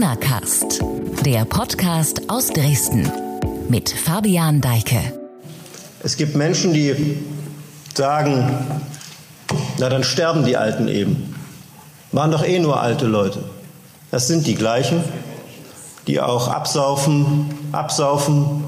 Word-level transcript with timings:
Corona 0.00 0.16
Cast, 0.16 0.82
der 1.26 1.44
Podcast 1.44 2.30
aus 2.30 2.46
Dresden 2.46 3.12
mit 3.68 3.90
Fabian 3.90 4.62
Deike. 4.62 5.12
Es 6.02 6.16
gibt 6.16 6.34
Menschen, 6.34 6.72
die 6.72 7.18
sagen, 7.92 8.48
na 9.76 9.90
dann 9.90 10.02
sterben 10.02 10.46
die 10.46 10.56
Alten 10.56 10.88
eben. 10.88 11.34
Waren 12.12 12.30
doch 12.30 12.42
eh 12.42 12.58
nur 12.60 12.80
alte 12.80 13.04
Leute. 13.04 13.44
Das 14.10 14.26
sind 14.26 14.46
die 14.46 14.54
gleichen, 14.54 15.04
die 16.06 16.18
auch 16.18 16.48
absaufen, 16.48 17.50
absaufen 17.72 18.64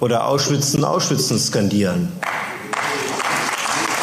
oder 0.00 0.26
Auschwitzen, 0.26 0.84
Auschwitzen 0.84 1.38
skandieren. 1.38 2.10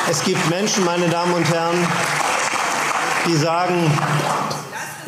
Es 0.10 0.24
gibt 0.24 0.50
Menschen, 0.50 0.86
meine 0.86 1.10
Damen 1.10 1.34
und 1.34 1.44
Herren, 1.44 1.86
die 3.28 3.36
sagen, 3.36 3.92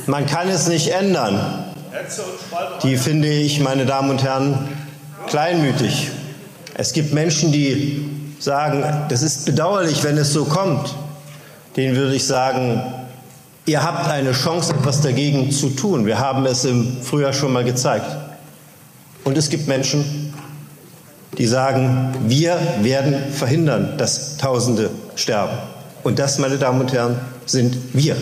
man 0.08 0.26
kann 0.26 0.50
es 0.50 0.68
nicht 0.68 0.90
ändern. 0.90 1.66
Die 2.84 2.98
finde 2.98 3.28
ich, 3.28 3.60
meine 3.60 3.86
Damen 3.86 4.10
und 4.10 4.24
Herren, 4.24 4.70
kleinmütig. 5.28 6.10
Es 6.74 6.94
gibt 6.94 7.14
Menschen, 7.14 7.52
die 7.52 8.10
sagen, 8.40 8.84
das 9.10 9.22
ist 9.22 9.46
bedauerlich, 9.46 10.04
wenn 10.04 10.18
es 10.18 10.34
so 10.34 10.46
kommt. 10.46 10.96
Denen 11.76 11.96
würde 11.96 12.16
ich 12.16 12.26
sagen, 12.26 12.82
ihr 13.66 13.84
habt 13.84 14.10
eine 14.10 14.32
Chance, 14.32 14.74
etwas 14.74 15.02
dagegen 15.02 15.52
zu 15.52 15.70
tun. 15.70 16.06
Wir 16.06 16.20
haben 16.20 16.46
es 16.46 16.66
im 16.66 17.02
Frühjahr 17.02 17.34
schon 17.34 17.54
mal 17.54 17.64
gezeigt. 17.64 18.08
Und 19.24 19.38
es 19.38 19.50
gibt 19.50 19.68
Menschen, 19.68 20.34
die 21.38 21.46
sagen, 21.46 22.14
wir 22.28 22.58
werden 22.82 23.32
verhindern, 23.32 23.98
dass 23.98 24.38
Tausende 24.38 24.90
sterben. 25.16 25.58
Und 26.04 26.20
das, 26.20 26.40
meine 26.40 26.58
Damen 26.58 26.82
und 26.82 26.92
Herren, 26.92 27.20
sind 27.46 27.78
wir. 27.94 28.16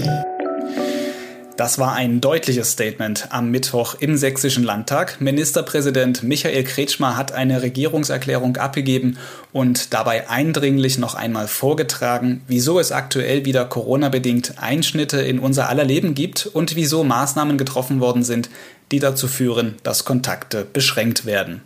Das 1.59 1.77
war 1.77 1.91
ein 1.91 2.21
deutliches 2.21 2.71
Statement 2.71 3.27
am 3.31 3.51
Mittwoch 3.51 3.95
im 3.99 4.15
Sächsischen 4.15 4.63
Landtag. 4.63 5.19
Ministerpräsident 5.19 6.23
Michael 6.23 6.63
Kretschmer 6.63 7.17
hat 7.17 7.33
eine 7.33 7.61
Regierungserklärung 7.61 8.55
abgegeben 8.55 9.17
und 9.51 9.93
dabei 9.93 10.29
eindringlich 10.29 10.97
noch 10.97 11.15
einmal 11.15 11.49
vorgetragen, 11.49 12.43
wieso 12.47 12.79
es 12.79 12.93
aktuell 12.93 13.43
wieder 13.43 13.65
Corona-bedingt 13.65 14.53
Einschnitte 14.61 15.19
in 15.19 15.37
unser 15.37 15.67
aller 15.67 15.83
Leben 15.83 16.15
gibt 16.15 16.45
und 16.45 16.77
wieso 16.77 17.03
Maßnahmen 17.03 17.57
getroffen 17.57 17.99
worden 17.99 18.23
sind, 18.23 18.49
die 18.93 18.99
dazu 18.99 19.27
führen, 19.27 19.75
dass 19.83 20.05
Kontakte 20.05 20.65
beschränkt 20.65 21.25
werden. 21.25 21.61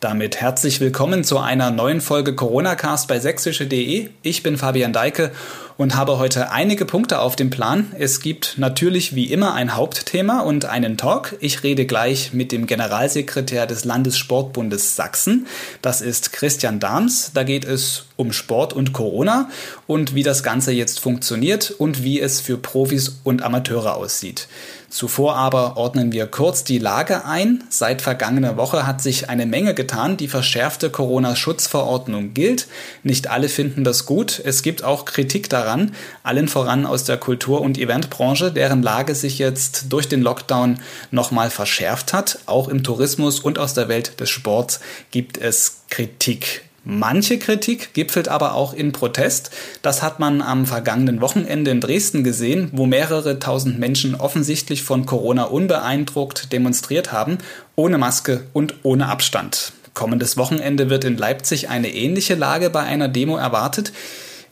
Damit 0.00 0.40
herzlich 0.40 0.80
willkommen 0.80 1.22
zu 1.22 1.38
einer 1.38 1.70
neuen 1.70 2.00
Folge 2.00 2.34
Corona 2.34 2.74
Cast 2.74 3.06
bei 3.06 3.20
sächsische.de. 3.20 4.08
Ich 4.22 4.42
bin 4.42 4.58
Fabian 4.58 4.92
Deike 4.92 5.30
und 5.76 5.94
habe 5.94 6.18
heute 6.18 6.50
einige 6.50 6.84
Punkte 6.84 7.20
auf 7.20 7.36
dem 7.36 7.50
Plan. 7.50 7.92
Es 7.98 8.20
gibt 8.20 8.54
natürlich 8.56 9.14
wie 9.14 9.30
immer 9.32 9.54
ein 9.54 9.74
Hauptthema 9.74 10.40
und 10.40 10.64
einen 10.64 10.96
Talk. 10.96 11.36
Ich 11.40 11.62
rede 11.62 11.86
gleich 11.86 12.32
mit 12.32 12.52
dem 12.52 12.66
Generalsekretär 12.66 13.66
des 13.66 13.84
Landessportbundes 13.84 14.96
Sachsen. 14.96 15.46
Das 15.82 16.00
ist 16.00 16.32
Christian 16.32 16.80
Dahms. 16.80 17.32
Da 17.34 17.42
geht 17.42 17.64
es 17.64 18.06
um 18.16 18.32
Sport 18.32 18.72
und 18.72 18.92
Corona 18.92 19.50
und 19.86 20.14
wie 20.14 20.22
das 20.22 20.42
Ganze 20.42 20.72
jetzt 20.72 21.00
funktioniert 21.00 21.70
und 21.70 22.02
wie 22.02 22.20
es 22.20 22.40
für 22.40 22.56
Profis 22.56 23.20
und 23.24 23.42
Amateure 23.42 23.96
aussieht. 23.96 24.48
Zuvor 24.88 25.36
aber 25.36 25.76
ordnen 25.76 26.12
wir 26.12 26.26
kurz 26.26 26.62
die 26.64 26.78
Lage 26.78 27.24
ein. 27.24 27.64
Seit 27.68 28.02
vergangener 28.02 28.56
Woche 28.56 28.86
hat 28.86 29.02
sich 29.02 29.28
eine 29.28 29.44
Menge 29.44 29.74
getan. 29.74 30.16
Die 30.16 30.28
verschärfte 30.28 30.90
Corona-Schutzverordnung 30.90 32.34
gilt. 32.34 32.68
Nicht 33.02 33.28
alle 33.28 33.48
finden 33.48 33.84
das 33.84 34.06
gut. 34.06 34.40
Es 34.44 34.62
gibt 34.62 34.84
auch 34.84 35.04
Kritik 35.04 35.50
daran, 35.50 35.92
allen 36.22 36.48
voran 36.48 36.86
aus 36.86 37.04
der 37.04 37.16
Kultur- 37.16 37.60
und 37.60 37.78
Eventbranche, 37.78 38.52
deren 38.52 38.82
Lage 38.82 39.14
sich 39.14 39.38
jetzt 39.38 39.86
durch 39.92 40.08
den 40.08 40.22
Lockdown 40.22 40.80
nochmal 41.10 41.50
verschärft 41.50 42.12
hat. 42.12 42.38
Auch 42.46 42.68
im 42.68 42.84
Tourismus 42.84 43.40
und 43.40 43.58
aus 43.58 43.74
der 43.74 43.88
Welt 43.88 44.20
des 44.20 44.30
Sports 44.30 44.80
gibt 45.10 45.36
es 45.38 45.82
Kritik. 45.90 46.62
Manche 46.88 47.40
Kritik 47.40 47.94
gipfelt 47.94 48.28
aber 48.28 48.54
auch 48.54 48.72
in 48.72 48.92
Protest. 48.92 49.50
Das 49.82 50.04
hat 50.04 50.20
man 50.20 50.40
am 50.40 50.66
vergangenen 50.66 51.20
Wochenende 51.20 51.72
in 51.72 51.80
Dresden 51.80 52.22
gesehen, 52.22 52.68
wo 52.70 52.86
mehrere 52.86 53.40
tausend 53.40 53.80
Menschen 53.80 54.14
offensichtlich 54.14 54.84
von 54.84 55.04
Corona 55.04 55.42
unbeeindruckt 55.42 56.52
demonstriert 56.52 57.10
haben, 57.10 57.38
ohne 57.74 57.98
Maske 57.98 58.44
und 58.52 58.74
ohne 58.84 59.08
Abstand. 59.08 59.72
Kommendes 59.94 60.36
Wochenende 60.36 60.88
wird 60.88 61.02
in 61.02 61.16
Leipzig 61.16 61.68
eine 61.70 61.92
ähnliche 61.92 62.36
Lage 62.36 62.70
bei 62.70 62.84
einer 62.84 63.08
Demo 63.08 63.36
erwartet. 63.36 63.92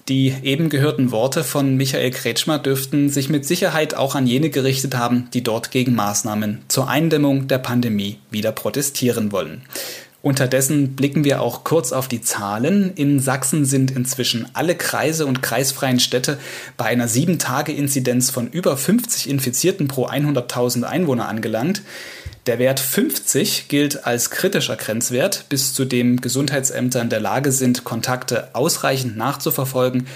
Die 0.08 0.34
eben 0.42 0.68
gehörten 0.68 1.12
Worte 1.12 1.44
von 1.44 1.76
Michael 1.76 2.10
Kretschmer 2.10 2.58
dürften 2.58 3.08
sich 3.08 3.30
mit 3.30 3.46
Sicherheit 3.46 3.94
auch 3.94 4.14
an 4.14 4.26
jene 4.26 4.50
gerichtet 4.50 4.96
haben, 4.96 5.28
die 5.32 5.42
dort 5.42 5.70
gegen 5.70 5.94
Maßnahmen 5.94 6.62
zur 6.68 6.88
Eindämmung 6.88 7.46
der 7.46 7.58
Pandemie 7.58 8.18
wieder 8.30 8.52
protestieren 8.52 9.32
wollen. 9.32 9.62
Unterdessen 10.24 10.96
blicken 10.96 11.22
wir 11.22 11.42
auch 11.42 11.64
kurz 11.64 11.92
auf 11.92 12.08
die 12.08 12.22
Zahlen. 12.22 12.94
In 12.94 13.20
Sachsen 13.20 13.66
sind 13.66 13.90
inzwischen 13.90 14.48
alle 14.54 14.74
Kreise 14.74 15.26
und 15.26 15.42
kreisfreien 15.42 16.00
Städte 16.00 16.38
bei 16.78 16.86
einer 16.86 17.08
7-Tage-Inzidenz 17.08 18.30
von 18.30 18.48
über 18.48 18.74
50 18.78 19.28
Infizierten 19.28 19.86
pro 19.86 20.06
100.000 20.08 20.84
Einwohner 20.84 21.28
angelangt. 21.28 21.82
Der 22.46 22.58
Wert 22.58 22.80
50 22.80 23.68
gilt 23.68 24.06
als 24.06 24.30
kritischer 24.30 24.76
Grenzwert, 24.76 25.44
bis 25.50 25.74
zu 25.74 25.84
dem 25.84 26.22
Gesundheitsämter 26.22 27.02
in 27.02 27.10
der 27.10 27.20
Lage 27.20 27.52
sind, 27.52 27.84
Kontakte 27.84 28.48
ausreichend 28.54 29.18
nachzuverfolgen 29.18 30.06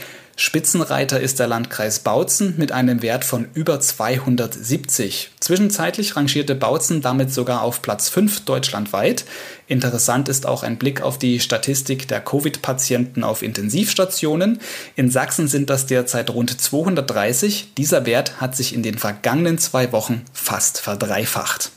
Spitzenreiter 0.40 1.18
ist 1.18 1.40
der 1.40 1.48
Landkreis 1.48 1.98
Bautzen 1.98 2.54
mit 2.58 2.70
einem 2.70 3.02
Wert 3.02 3.24
von 3.24 3.48
über 3.54 3.80
270. 3.80 5.32
Zwischenzeitlich 5.40 6.14
rangierte 6.14 6.54
Bautzen 6.54 7.00
damit 7.00 7.32
sogar 7.34 7.62
auf 7.62 7.82
Platz 7.82 8.08
5 8.08 8.44
deutschlandweit. 8.44 9.24
Interessant 9.66 10.28
ist 10.28 10.46
auch 10.46 10.62
ein 10.62 10.78
Blick 10.78 11.00
auf 11.02 11.18
die 11.18 11.40
Statistik 11.40 12.06
der 12.06 12.20
Covid-Patienten 12.20 13.24
auf 13.24 13.42
Intensivstationen. 13.42 14.60
In 14.94 15.10
Sachsen 15.10 15.48
sind 15.48 15.70
das 15.70 15.86
derzeit 15.86 16.30
rund 16.30 16.60
230. 16.60 17.74
Dieser 17.76 18.06
Wert 18.06 18.40
hat 18.40 18.54
sich 18.54 18.72
in 18.72 18.84
den 18.84 18.96
vergangenen 18.96 19.58
zwei 19.58 19.90
Wochen 19.90 20.24
fast 20.32 20.80
verdreifacht. 20.80 21.72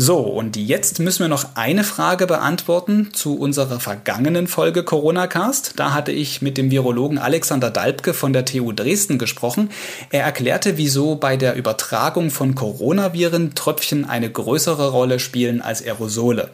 So, 0.00 0.18
und 0.18 0.56
jetzt 0.56 1.00
müssen 1.00 1.24
wir 1.24 1.28
noch 1.28 1.56
eine 1.56 1.82
Frage 1.82 2.28
beantworten 2.28 3.08
zu 3.14 3.36
unserer 3.36 3.80
vergangenen 3.80 4.46
Folge 4.46 4.84
Corona 4.84 5.26
Cast. 5.26 5.72
Da 5.74 5.92
hatte 5.92 6.12
ich 6.12 6.40
mit 6.40 6.56
dem 6.56 6.70
Virologen 6.70 7.18
Alexander 7.18 7.68
Dalbke 7.68 8.14
von 8.14 8.32
der 8.32 8.44
TU 8.44 8.70
Dresden 8.70 9.18
gesprochen. 9.18 9.70
Er 10.12 10.22
erklärte, 10.22 10.76
wieso 10.76 11.16
bei 11.16 11.36
der 11.36 11.56
Übertragung 11.56 12.30
von 12.30 12.54
Coronaviren 12.54 13.56
Tröpfchen 13.56 14.08
eine 14.08 14.30
größere 14.30 14.92
Rolle 14.92 15.18
spielen 15.18 15.60
als 15.60 15.84
Aerosole. 15.84 16.50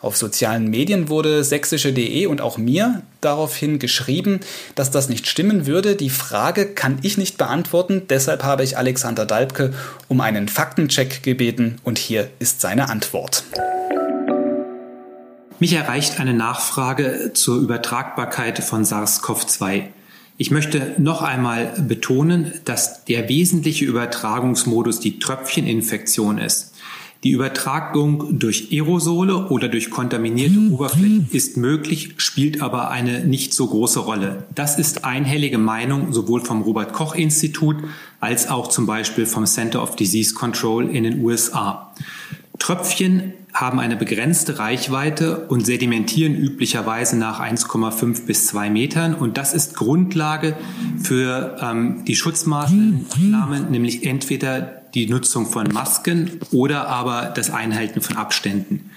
Auf 0.00 0.16
sozialen 0.16 0.68
Medien 0.68 1.08
wurde 1.08 1.42
sächsische.de 1.42 2.26
und 2.26 2.40
auch 2.40 2.58
mir 2.58 3.02
daraufhin 3.20 3.78
geschrieben, 3.78 4.40
dass 4.74 4.90
das 4.90 5.08
nicht 5.08 5.26
stimmen 5.26 5.66
würde. 5.66 5.96
Die 5.96 6.10
Frage 6.10 6.66
kann 6.66 6.98
ich 7.02 7.18
nicht 7.18 7.38
beantworten, 7.38 8.02
deshalb 8.08 8.44
habe 8.44 8.62
ich 8.62 8.78
Alexander 8.78 9.26
Dalbke 9.26 9.72
um 10.06 10.20
einen 10.20 10.48
Faktencheck 10.48 11.22
gebeten 11.22 11.78
und 11.82 11.98
hier 11.98 12.28
ist 12.38 12.60
seine 12.60 12.85
Antwort. 12.88 13.44
Mich 15.58 15.72
erreicht 15.72 16.20
eine 16.20 16.34
Nachfrage 16.34 17.30
zur 17.32 17.58
Übertragbarkeit 17.58 18.58
von 18.62 18.84
SARS-CoV-2. 18.84 19.84
Ich 20.38 20.50
möchte 20.50 20.94
noch 20.98 21.22
einmal 21.22 21.72
betonen, 21.88 22.52
dass 22.66 23.04
der 23.06 23.28
wesentliche 23.30 23.86
Übertragungsmodus 23.86 25.00
die 25.00 25.18
Tröpfcheninfektion 25.18 26.36
ist. 26.36 26.74
Die 27.24 27.30
Übertragung 27.30 28.38
durch 28.38 28.68
Aerosole 28.70 29.48
oder 29.48 29.68
durch 29.68 29.90
kontaminierte 29.90 30.58
mhm. 30.58 30.74
Oberflächen 30.74 31.28
ist 31.32 31.56
möglich, 31.56 32.14
spielt 32.18 32.60
aber 32.60 32.90
eine 32.90 33.24
nicht 33.24 33.54
so 33.54 33.66
große 33.66 34.00
Rolle. 34.00 34.44
Das 34.54 34.78
ist 34.78 35.04
einhellige 35.04 35.58
Meinung 35.58 36.12
sowohl 36.12 36.44
vom 36.44 36.62
Robert 36.62 36.92
Koch 36.92 37.14
Institut 37.14 37.76
als 38.20 38.48
auch 38.48 38.68
zum 38.68 38.86
Beispiel 38.86 39.24
vom 39.24 39.46
Center 39.46 39.82
of 39.82 39.96
Disease 39.96 40.34
Control 40.34 40.88
in 40.88 41.04
den 41.04 41.24
USA. 41.24 41.92
Tröpfchen 42.58 43.32
haben 43.52 43.80
eine 43.80 43.96
begrenzte 43.96 44.58
Reichweite 44.58 45.46
und 45.48 45.64
sedimentieren 45.64 46.34
üblicherweise 46.34 47.16
nach 47.16 47.40
1,5 47.40 48.26
bis 48.26 48.48
2 48.48 48.68
Metern. 48.70 49.14
Und 49.14 49.38
das 49.38 49.54
ist 49.54 49.74
Grundlage 49.74 50.56
für 51.02 51.56
ähm, 51.60 52.04
die 52.06 52.16
Schutzmaßnahmen, 52.16 53.70
nämlich 53.70 54.04
entweder 54.06 54.82
die 54.94 55.06
Nutzung 55.08 55.46
von 55.46 55.68
Masken 55.68 56.40
oder 56.52 56.88
aber 56.88 57.32
das 57.34 57.50
Einhalten 57.50 58.00
von 58.00 58.16
Abständen. 58.16 58.90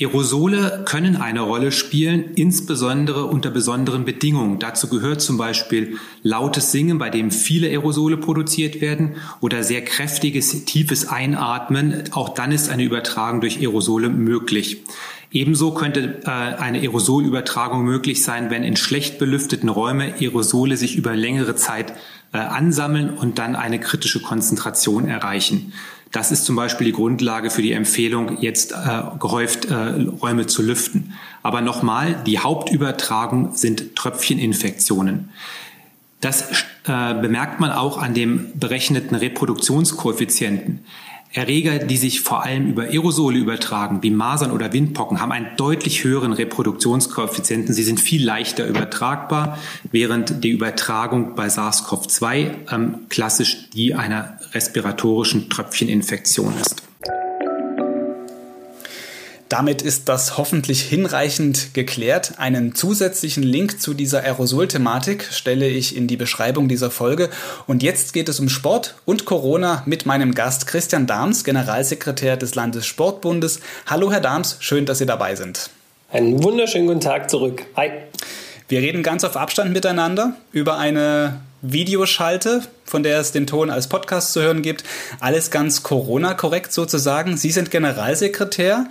Aerosole 0.00 0.82
können 0.86 1.16
eine 1.16 1.42
Rolle 1.42 1.72
spielen, 1.72 2.32
insbesondere 2.34 3.26
unter 3.26 3.50
besonderen 3.50 4.06
Bedingungen. 4.06 4.58
Dazu 4.58 4.88
gehört 4.88 5.20
zum 5.20 5.36
Beispiel 5.36 5.98
lautes 6.22 6.72
Singen, 6.72 6.96
bei 6.96 7.10
dem 7.10 7.30
viele 7.30 7.68
Aerosole 7.68 8.16
produziert 8.16 8.80
werden, 8.80 9.16
oder 9.40 9.62
sehr 9.62 9.84
kräftiges, 9.84 10.64
tiefes 10.64 11.06
Einatmen. 11.06 12.04
Auch 12.12 12.30
dann 12.30 12.50
ist 12.50 12.70
eine 12.70 12.84
Übertragung 12.84 13.42
durch 13.42 13.58
Aerosole 13.58 14.08
möglich. 14.08 14.82
Ebenso 15.32 15.72
könnte 15.72 16.22
äh, 16.24 16.30
eine 16.30 16.78
Aerosolübertragung 16.78 17.84
möglich 17.84 18.24
sein, 18.24 18.50
wenn 18.50 18.64
in 18.64 18.76
schlecht 18.76 19.18
belüfteten 19.18 19.68
Räumen 19.68 20.14
Aerosole 20.18 20.76
sich 20.76 20.96
über 20.96 21.14
längere 21.14 21.54
Zeit 21.54 21.92
äh, 22.32 22.38
ansammeln 22.38 23.10
und 23.10 23.38
dann 23.38 23.54
eine 23.54 23.78
kritische 23.78 24.20
Konzentration 24.20 25.06
erreichen. 25.06 25.72
Das 26.12 26.32
ist 26.32 26.44
zum 26.44 26.56
Beispiel 26.56 26.86
die 26.86 26.92
Grundlage 26.92 27.50
für 27.50 27.62
die 27.62 27.72
Empfehlung, 27.72 28.40
jetzt 28.40 28.72
äh, 28.72 29.02
gehäuft 29.20 29.66
äh, 29.66 29.74
Räume 29.74 30.46
zu 30.46 30.62
lüften. 30.62 31.14
Aber 31.42 31.60
nochmal, 31.60 32.20
die 32.26 32.40
Hauptübertragung 32.40 33.54
sind 33.54 33.94
Tröpfcheninfektionen. 33.94 35.30
Das 36.20 36.50
äh, 36.84 37.14
bemerkt 37.14 37.60
man 37.60 37.70
auch 37.70 37.96
an 37.98 38.14
dem 38.14 38.48
berechneten 38.54 39.16
Reproduktionskoeffizienten. 39.16 40.80
Erreger, 41.32 41.78
die 41.78 41.96
sich 41.96 42.22
vor 42.22 42.42
allem 42.42 42.66
über 42.66 42.82
Aerosole 42.84 43.38
übertragen, 43.38 44.02
wie 44.02 44.10
Masern 44.10 44.50
oder 44.50 44.72
Windpocken, 44.72 45.20
haben 45.20 45.30
einen 45.30 45.56
deutlich 45.56 46.02
höheren 46.02 46.32
Reproduktionskoeffizienten. 46.32 47.72
Sie 47.72 47.84
sind 47.84 48.00
viel 48.00 48.24
leichter 48.24 48.66
übertragbar, 48.66 49.56
während 49.92 50.42
die 50.42 50.50
Übertragung 50.50 51.36
bei 51.36 51.46
SARS-CoV-2 51.46 52.72
ähm, 52.72 52.98
klassisch 53.08 53.70
die 53.70 53.94
einer 53.94 54.39
respiratorischen 54.52 55.48
Tröpfcheninfektion 55.50 56.54
ist. 56.60 56.82
Damit 59.50 59.82
ist 59.82 60.08
das 60.08 60.38
hoffentlich 60.38 60.80
hinreichend 60.80 61.74
geklärt. 61.74 62.34
Einen 62.38 62.76
zusätzlichen 62.76 63.42
Link 63.42 63.80
zu 63.80 63.94
dieser 63.94 64.22
Aerosol-Thematik 64.22 65.24
stelle 65.24 65.66
ich 65.66 65.96
in 65.96 66.06
die 66.06 66.16
Beschreibung 66.16 66.68
dieser 66.68 66.92
Folge. 66.92 67.30
Und 67.66 67.82
jetzt 67.82 68.12
geht 68.12 68.28
es 68.28 68.38
um 68.38 68.48
Sport 68.48 68.94
und 69.06 69.24
Corona 69.24 69.82
mit 69.86 70.06
meinem 70.06 70.36
Gast 70.36 70.68
Christian 70.68 71.08
Dahms, 71.08 71.42
Generalsekretär 71.42 72.36
des 72.36 72.54
Landessportbundes. 72.54 73.58
Hallo 73.86 74.12
Herr 74.12 74.20
Dahms, 74.20 74.56
schön, 74.60 74.86
dass 74.86 74.98
Sie 74.98 75.06
dabei 75.06 75.34
sind. 75.34 75.70
Einen 76.12 76.40
wunderschönen 76.44 76.86
guten 76.86 77.00
Tag 77.00 77.28
zurück. 77.28 77.66
Hi. 77.74 77.90
Wir 78.68 78.78
reden 78.78 79.02
ganz 79.02 79.24
auf 79.24 79.36
Abstand 79.36 79.72
miteinander 79.72 80.36
über 80.52 80.78
eine 80.78 81.40
Videoschalte, 81.62 82.62
von 82.84 83.02
der 83.02 83.20
es 83.20 83.32
den 83.32 83.46
Ton 83.46 83.70
als 83.70 83.88
Podcast 83.88 84.32
zu 84.32 84.42
hören 84.42 84.62
gibt. 84.62 84.84
Alles 85.20 85.50
ganz 85.50 85.82
Corona-korrekt 85.82 86.72
sozusagen. 86.72 87.36
Sie 87.36 87.50
sind 87.50 87.70
Generalsekretär 87.70 88.86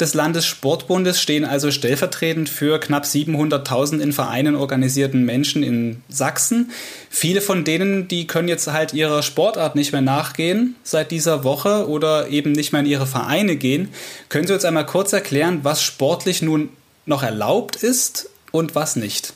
des 0.00 0.14
Landessportbundes, 0.14 1.20
stehen 1.20 1.44
also 1.44 1.70
stellvertretend 1.70 2.48
für 2.48 2.78
knapp 2.80 3.04
700.000 3.04 4.00
in 4.00 4.12
Vereinen 4.12 4.56
organisierten 4.56 5.24
Menschen 5.24 5.62
in 5.62 6.02
Sachsen. 6.08 6.70
Viele 7.10 7.40
von 7.40 7.64
denen, 7.64 8.08
die 8.08 8.26
können 8.26 8.48
jetzt 8.48 8.66
halt 8.66 8.94
ihrer 8.94 9.22
Sportart 9.22 9.76
nicht 9.76 9.92
mehr 9.92 10.00
nachgehen 10.00 10.76
seit 10.82 11.10
dieser 11.10 11.44
Woche 11.44 11.88
oder 11.88 12.28
eben 12.28 12.52
nicht 12.52 12.72
mehr 12.72 12.80
in 12.80 12.86
ihre 12.86 13.06
Vereine 13.06 13.56
gehen. 13.56 13.88
Können 14.28 14.46
Sie 14.46 14.54
uns 14.54 14.64
einmal 14.64 14.86
kurz 14.86 15.12
erklären, 15.12 15.60
was 15.62 15.82
sportlich 15.82 16.42
nun 16.42 16.70
noch 17.06 17.22
erlaubt 17.22 17.76
ist 17.76 18.30
und 18.52 18.74
was 18.74 18.96
nicht? 18.96 19.34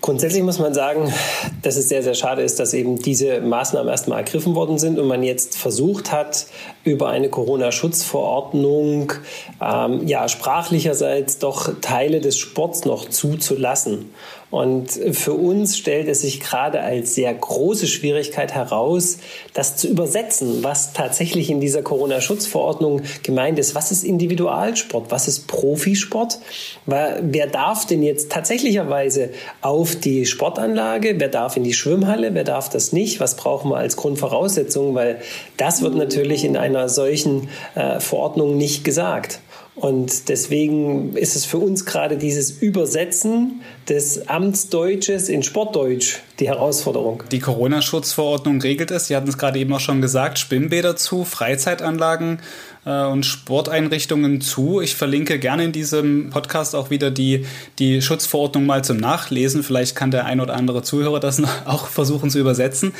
Grundsätzlich 0.00 0.42
muss 0.42 0.58
man 0.58 0.72
sagen, 0.72 1.12
dass 1.60 1.76
es 1.76 1.90
sehr, 1.90 2.02
sehr 2.02 2.14
schade 2.14 2.40
ist, 2.40 2.58
dass 2.58 2.72
eben 2.72 2.98
diese 2.98 3.42
Maßnahmen 3.42 3.90
erstmal 3.90 4.18
ergriffen 4.18 4.54
worden 4.54 4.78
sind 4.78 4.98
und 4.98 5.06
man 5.06 5.22
jetzt 5.22 5.58
versucht 5.58 6.10
hat, 6.10 6.46
über 6.84 7.10
eine 7.10 7.28
Corona-Schutzverordnung 7.28 9.12
ähm, 9.60 10.06
ja 10.06 10.26
sprachlicherseits 10.28 11.38
doch 11.38 11.80
Teile 11.82 12.20
des 12.20 12.38
Sports 12.38 12.86
noch 12.86 13.10
zuzulassen. 13.10 14.10
Und 14.50 14.90
für 14.90 15.34
uns 15.34 15.78
stellt 15.78 16.08
es 16.08 16.22
sich 16.22 16.40
gerade 16.40 16.80
als 16.80 17.14
sehr 17.14 17.32
große 17.32 17.86
Schwierigkeit 17.86 18.52
heraus, 18.52 19.18
das 19.54 19.76
zu 19.76 19.86
übersetzen, 19.86 20.64
was 20.64 20.92
tatsächlich 20.92 21.50
in 21.50 21.60
dieser 21.60 21.82
Corona-Schutzverordnung 21.82 23.02
gemeint 23.22 23.60
ist. 23.60 23.76
Was 23.76 23.92
ist 23.92 24.02
Individualsport? 24.02 25.10
Was 25.10 25.28
ist 25.28 25.46
Profisport? 25.46 26.38
Wer 26.86 27.46
darf 27.46 27.86
denn 27.86 28.02
jetzt 28.02 28.32
tatsächlicherweise 28.32 29.30
auf 29.60 29.94
die 29.94 30.26
Sportanlage? 30.26 31.14
Wer 31.18 31.28
darf 31.28 31.56
in 31.56 31.62
die 31.62 31.74
Schwimmhalle? 31.74 32.34
Wer 32.34 32.44
darf 32.44 32.68
das 32.68 32.92
nicht? 32.92 33.20
Was 33.20 33.36
brauchen 33.36 33.70
wir 33.70 33.76
als 33.76 33.96
Grundvoraussetzung? 33.96 34.96
Weil 34.96 35.20
das 35.58 35.82
wird 35.82 35.94
natürlich 35.94 36.44
in 36.44 36.56
einer 36.56 36.88
solchen 36.88 37.48
äh, 37.76 38.00
Verordnung 38.00 38.56
nicht 38.56 38.82
gesagt. 38.82 39.40
Und 39.80 40.28
deswegen 40.28 41.16
ist 41.16 41.36
es 41.36 41.46
für 41.46 41.56
uns 41.56 41.86
gerade 41.86 42.18
dieses 42.18 42.50
Übersetzen 42.50 43.62
des 43.88 44.28
Amtsdeutsches 44.28 45.30
in 45.30 45.42
Sportdeutsch 45.42 46.18
die 46.38 46.48
Herausforderung. 46.48 47.22
Die 47.32 47.38
Corona-Schutzverordnung 47.38 48.60
regelt 48.60 48.90
es, 48.90 49.06
Sie 49.06 49.16
hatten 49.16 49.28
es 49.28 49.38
gerade 49.38 49.58
eben 49.58 49.72
auch 49.72 49.80
schon 49.80 50.02
gesagt, 50.02 50.38
Schwimmbäder 50.38 50.96
zu, 50.96 51.24
Freizeitanlagen 51.24 52.40
äh, 52.84 53.06
und 53.06 53.24
Sporteinrichtungen 53.24 54.42
zu. 54.42 54.82
Ich 54.82 54.94
verlinke 54.94 55.38
gerne 55.38 55.64
in 55.64 55.72
diesem 55.72 56.28
Podcast 56.28 56.74
auch 56.74 56.90
wieder 56.90 57.10
die, 57.10 57.46
die 57.78 58.02
Schutzverordnung 58.02 58.66
mal 58.66 58.84
zum 58.84 58.98
Nachlesen. 58.98 59.62
Vielleicht 59.62 59.96
kann 59.96 60.10
der 60.10 60.26
ein 60.26 60.40
oder 60.40 60.54
andere 60.54 60.82
Zuhörer 60.82 61.20
das 61.20 61.42
auch 61.64 61.86
versuchen 61.86 62.28
zu 62.28 62.38
übersetzen. 62.38 62.92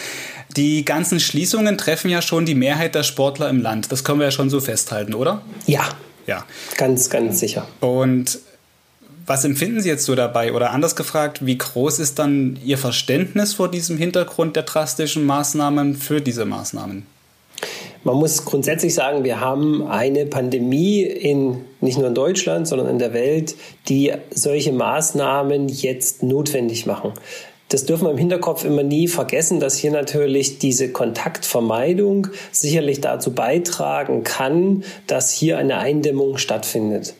Die 0.56 0.86
ganzen 0.86 1.20
Schließungen 1.20 1.76
treffen 1.76 2.10
ja 2.10 2.22
schon 2.22 2.46
die 2.46 2.54
Mehrheit 2.54 2.94
der 2.94 3.02
Sportler 3.02 3.50
im 3.50 3.60
Land. 3.60 3.92
Das 3.92 4.02
können 4.02 4.18
wir 4.18 4.26
ja 4.26 4.32
schon 4.32 4.48
so 4.48 4.60
festhalten, 4.60 5.12
oder? 5.12 5.42
Ja, 5.66 5.86
ja. 6.26 6.44
Ganz, 6.76 7.10
ganz 7.10 7.40
sicher. 7.40 7.66
Und 7.80 8.38
was 9.26 9.44
empfinden 9.44 9.80
Sie 9.80 9.88
jetzt 9.88 10.04
so 10.04 10.14
dabei? 10.14 10.52
Oder 10.52 10.72
anders 10.72 10.96
gefragt, 10.96 11.46
wie 11.46 11.56
groß 11.56 12.00
ist 12.00 12.18
dann 12.18 12.58
Ihr 12.64 12.78
Verständnis 12.78 13.54
vor 13.54 13.70
diesem 13.70 13.96
Hintergrund 13.96 14.56
der 14.56 14.64
drastischen 14.64 15.24
Maßnahmen 15.24 15.94
für 15.94 16.20
diese 16.20 16.44
Maßnahmen? 16.44 17.06
Man 18.02 18.16
muss 18.16 18.44
grundsätzlich 18.44 18.94
sagen, 18.94 19.24
wir 19.24 19.40
haben 19.40 19.86
eine 19.86 20.24
Pandemie 20.24 21.02
in 21.02 21.60
nicht 21.82 21.98
nur 21.98 22.08
in 22.08 22.14
Deutschland, 22.14 22.66
sondern 22.66 22.88
in 22.88 22.98
der 22.98 23.12
Welt, 23.12 23.54
die 23.88 24.12
solche 24.30 24.72
Maßnahmen 24.72 25.68
jetzt 25.68 26.22
notwendig 26.22 26.86
machen 26.86 27.12
das 27.70 27.84
dürfen 27.84 28.06
wir 28.06 28.10
im 28.10 28.18
Hinterkopf 28.18 28.64
immer 28.64 28.82
nie 28.82 29.06
vergessen, 29.06 29.60
dass 29.60 29.76
hier 29.76 29.92
natürlich 29.92 30.58
diese 30.58 30.90
Kontaktvermeidung 30.90 32.26
sicherlich 32.50 33.00
dazu 33.00 33.32
beitragen 33.32 34.24
kann, 34.24 34.82
dass 35.06 35.30
hier 35.30 35.56
eine 35.56 35.78
Eindämmung 35.78 36.36
stattfindet. 36.36 37.14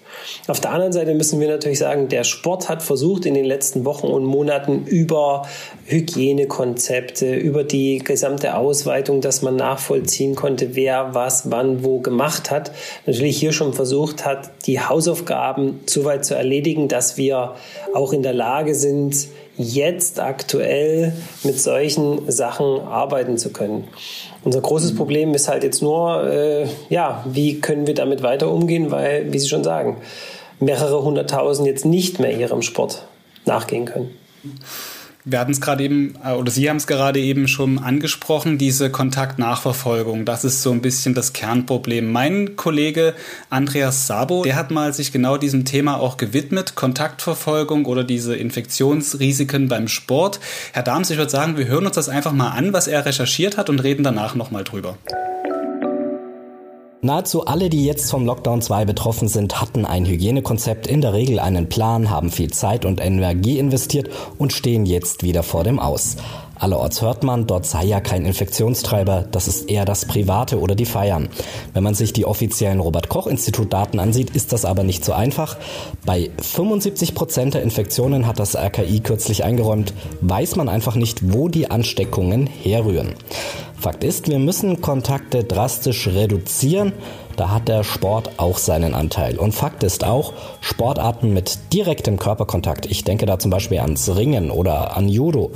Auf 0.49 0.59
der 0.59 0.73
anderen 0.73 0.93
Seite 0.93 1.15
müssen 1.15 1.39
wir 1.39 1.49
natürlich 1.49 1.79
sagen, 1.79 2.09
der 2.09 2.25
Sport 2.25 2.69
hat 2.69 2.83
versucht 2.83 3.27
in 3.27 3.35
den 3.35 3.45
letzten 3.45 3.85
Wochen 3.85 4.09
und 4.09 4.25
Monaten 4.25 4.87
über 4.87 5.47
Hygienekonzepte, 5.87 7.33
über 7.37 7.63
die 7.63 7.99
gesamte 7.99 8.57
Ausweitung, 8.57 9.21
dass 9.21 9.43
man 9.43 9.55
nachvollziehen 9.55 10.35
konnte, 10.35 10.75
wer 10.75 11.15
was 11.15 11.53
wann 11.53 11.85
wo 11.85 12.01
gemacht 12.01 12.51
hat, 12.51 12.73
natürlich 13.07 13.39
hier 13.39 13.53
schon 13.53 13.73
versucht 13.73 14.27
hat, 14.27 14.51
die 14.67 14.81
Hausaufgaben 14.81 15.79
so 15.87 16.05
weit 16.05 16.25
zu 16.25 16.35
erledigen, 16.35 16.89
dass 16.89 17.17
wir 17.17 17.55
auch 17.95 18.13
in 18.13 18.25
der 18.25 18.35
Lage 18.35 18.75
sind, 18.75 19.29
jetzt 19.61 20.21
aktuell 20.21 21.13
mit 21.45 21.61
solchen 21.61 22.31
Sachen 22.31 22.81
arbeiten 22.81 23.39
zu 23.39 23.53
können. 23.53 23.89
Unser 24.45 24.61
großes 24.61 24.95
Problem 24.95 25.35
ist 25.35 25.49
halt 25.49 25.63
jetzt 25.65 25.83
nur, 25.83 26.25
äh, 26.31 26.67
ja, 26.89 27.25
wie 27.27 27.61
können 27.61 27.87
wir 27.87 27.95
damit 27.95 28.23
weiter 28.23 28.51
umgehen, 28.51 28.91
weil, 28.91 29.33
wie 29.33 29.39
Sie 29.39 29.49
schon 29.49 29.65
sagen, 29.65 29.99
mehrere 30.59 31.03
hunderttausend 31.03 31.67
jetzt 31.67 31.85
nicht 31.85 32.21
mehr 32.21 32.37
ihrem 32.37 32.63
Sport 32.63 33.07
nachgehen 33.45 33.85
können 33.85 34.11
wir 35.25 35.39
hatten 35.39 35.53
es 35.53 35.61
gerade 35.61 35.85
eben, 35.85 36.15
äh, 36.25 36.33
oder 36.33 36.51
Sie 36.51 36.69
haben 36.69 36.79
es 36.79 36.87
gerade 36.87 37.21
eben 37.21 37.47
schon 37.49 37.79
angesprochen, 37.79 38.59
diese 38.59 38.91
Kontaktnachverfolgung. 38.91 40.25
Das 40.25 40.45
ist 40.45 40.63
so 40.63 40.71
ein 40.73 40.81
bisschen 40.81 41.15
das 41.15 41.33
Kernproblem. 41.33 42.11
Mein 42.11 42.57
Kollege 42.57 43.15
Andreas 43.51 44.07
Sabo, 44.07 44.45
der 44.45 44.57
hat 44.57 44.71
mal 44.71 44.95
sich 44.95 45.13
genau 45.13 45.37
diesem 45.37 45.65
Thema 45.65 45.99
auch 46.01 46.17
gewidmet, 46.17 46.75
Kontaktverfolgung 46.75 47.85
oder 47.85 48.05
diese 48.05 48.35
Infektionsrisiken 48.35 49.69
beim 49.69 49.89
Sport. 49.89 50.41
Herr 50.73 50.83
Dahms, 50.83 51.11
ich 51.11 51.19
würde 51.19 51.31
sagen, 51.31 51.59
wir 51.59 51.67
hören 51.67 51.87
uns 51.87 51.97
das 51.97 52.09
einfach 52.09 52.33
mal 52.33 52.51
an, 52.51 52.73
was 52.73 52.87
er 52.87 53.05
recherchiert 53.05 53.59
hat 53.59 53.69
und 53.69 53.81
reden 53.81 54.03
danach 54.03 54.35
nochmal 54.35 54.65
drüber. 54.65 54.97
Nahezu 57.03 57.47
alle, 57.47 57.71
die 57.71 57.87
jetzt 57.87 58.11
vom 58.11 58.27
Lockdown 58.27 58.61
2 58.61 58.85
betroffen 58.85 59.27
sind, 59.27 59.59
hatten 59.59 59.87
ein 59.87 60.05
Hygienekonzept, 60.05 60.87
in 60.87 61.01
der 61.01 61.15
Regel 61.15 61.39
einen 61.39 61.67
Plan, 61.67 62.11
haben 62.11 62.31
viel 62.31 62.51
Zeit 62.51 62.85
und 62.85 63.01
Energie 63.01 63.59
investiert 63.59 64.11
und 64.37 64.53
stehen 64.53 64.85
jetzt 64.85 65.23
wieder 65.23 65.43
vor 65.43 65.65
dem 65.65 65.79
Aus. 65.79 66.17
Allerorts 66.61 67.01
hört 67.01 67.25
man, 67.25 67.47
dort 67.47 67.65
sei 67.65 67.87
ja 67.87 68.01
kein 68.01 68.27
Infektionstreiber, 68.27 69.25
das 69.31 69.49
ist 69.49 69.71
eher 69.71 69.87
das 69.87 70.05
Private 70.05 70.61
oder 70.61 70.75
die 70.75 70.85
Feiern. 70.85 71.31
Wenn 71.73 71.83
man 71.83 71.95
sich 71.95 72.13
die 72.13 72.27
offiziellen 72.27 72.81
Robert-Koch-Institut-Daten 72.81 73.99
ansieht, 73.99 74.37
ist 74.37 74.53
das 74.53 74.67
aber 74.67 74.85
nicht 74.85 75.03
so 75.03 75.15
einfach. 75.15 75.57
Bei 76.05 76.31
75 76.43 77.15
Prozent 77.15 77.55
der 77.55 77.63
Infektionen 77.63 78.27
hat 78.27 78.39
das 78.39 78.57
RKI 78.57 79.01
kürzlich 79.01 79.43
eingeräumt, 79.43 79.95
weiß 80.21 80.57
man 80.57 80.69
einfach 80.69 80.97
nicht, 80.97 81.33
wo 81.33 81.49
die 81.49 81.71
Ansteckungen 81.71 82.47
herrühren. 82.47 83.15
Fakt 83.79 84.05
ist, 84.05 84.29
wir 84.29 84.39
müssen 84.39 84.83
Kontakte 84.83 85.43
drastisch 85.43 86.09
reduzieren. 86.09 86.93
Da 87.41 87.49
hat 87.49 87.69
der 87.69 87.85
Sport 87.85 88.33
auch 88.37 88.59
seinen 88.59 88.95
Anteil. 88.95 89.39
Und 89.39 89.55
Fakt 89.55 89.83
ist 89.83 90.05
auch, 90.05 90.35
Sportarten 90.61 91.33
mit 91.33 91.73
direktem 91.73 92.19
Körperkontakt, 92.19 92.85
ich 92.85 93.03
denke 93.03 93.25
da 93.25 93.39
zum 93.39 93.51
Beispiel 93.51 93.79
ans 93.79 94.15
Ringen 94.15 94.51
oder 94.51 94.95
an 94.95 95.09
Judo, 95.09 95.51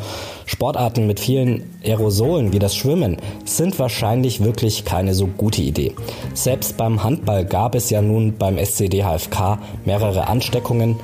Sportarten 0.47 1.07
mit 1.07 1.21
vielen 1.21 1.79
Aerosolen 1.85 2.55
wie 2.55 2.59
das 2.59 2.75
Schwimmen, 2.75 3.19
sind 3.45 3.79
wahrscheinlich 3.79 4.43
wirklich 4.43 4.87
keine 4.87 5.13
so 5.13 5.27
gute 5.27 5.61
Idee. 5.61 5.95
Selbst 6.33 6.79
beim 6.79 7.05
Handball 7.05 7.45
gab 7.45 7.75
es 7.75 7.91
ja 7.91 8.01
nun 8.01 8.39
beim 8.39 8.57
SCD 8.57 9.05
HFK 9.05 9.59
mehrere 9.85 10.27
Ansteckungen. 10.27 10.99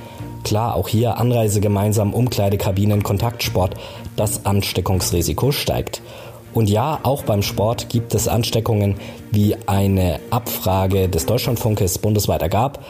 Klar, 0.45 0.77
auch 0.77 0.89
hier 0.89 1.19
Anreise 1.19 1.61
gemeinsam, 1.61 2.15
Umkleidekabinen, 2.15 3.03
Kontaktsport, 3.03 3.75
das 4.17 4.47
Ansteckungsrisiko 4.47 5.53
steigt. 5.53 6.01
Und 6.55 6.69
ja, 6.69 7.01
auch 7.03 7.23
beim 7.23 7.43
Sport 7.43 7.89
gibt 7.89 8.15
es 8.15 8.29
Ansteckungen, 8.29 8.97
wie 9.31 9.57
eine 9.67 10.21
Abfrage 10.31 11.09
des 11.09 11.27
Deutschlandfunkes 11.27 11.99
bundesweit 11.99 12.43
ergab 12.43 12.85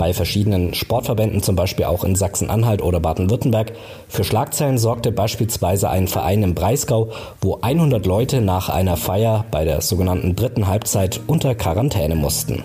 bei 0.00 0.14
verschiedenen 0.14 0.72
Sportverbänden, 0.72 1.42
zum 1.42 1.56
Beispiel 1.56 1.84
auch 1.84 2.04
in 2.04 2.14
Sachsen-Anhalt 2.16 2.80
oder 2.80 3.00
Baden-Württemberg. 3.00 3.72
Für 4.08 4.24
Schlagzeilen 4.24 4.78
sorgte 4.78 5.12
beispielsweise 5.12 5.90
ein 5.90 6.08
Verein 6.08 6.42
im 6.42 6.54
Breisgau, 6.54 7.10
wo 7.42 7.58
100 7.60 8.06
Leute 8.06 8.40
nach 8.40 8.70
einer 8.70 8.96
Feier 8.96 9.44
bei 9.50 9.66
der 9.66 9.82
sogenannten 9.82 10.36
dritten 10.36 10.68
Halbzeit 10.68 11.20
unter 11.26 11.54
Quarantäne 11.54 12.14
mussten. 12.14 12.64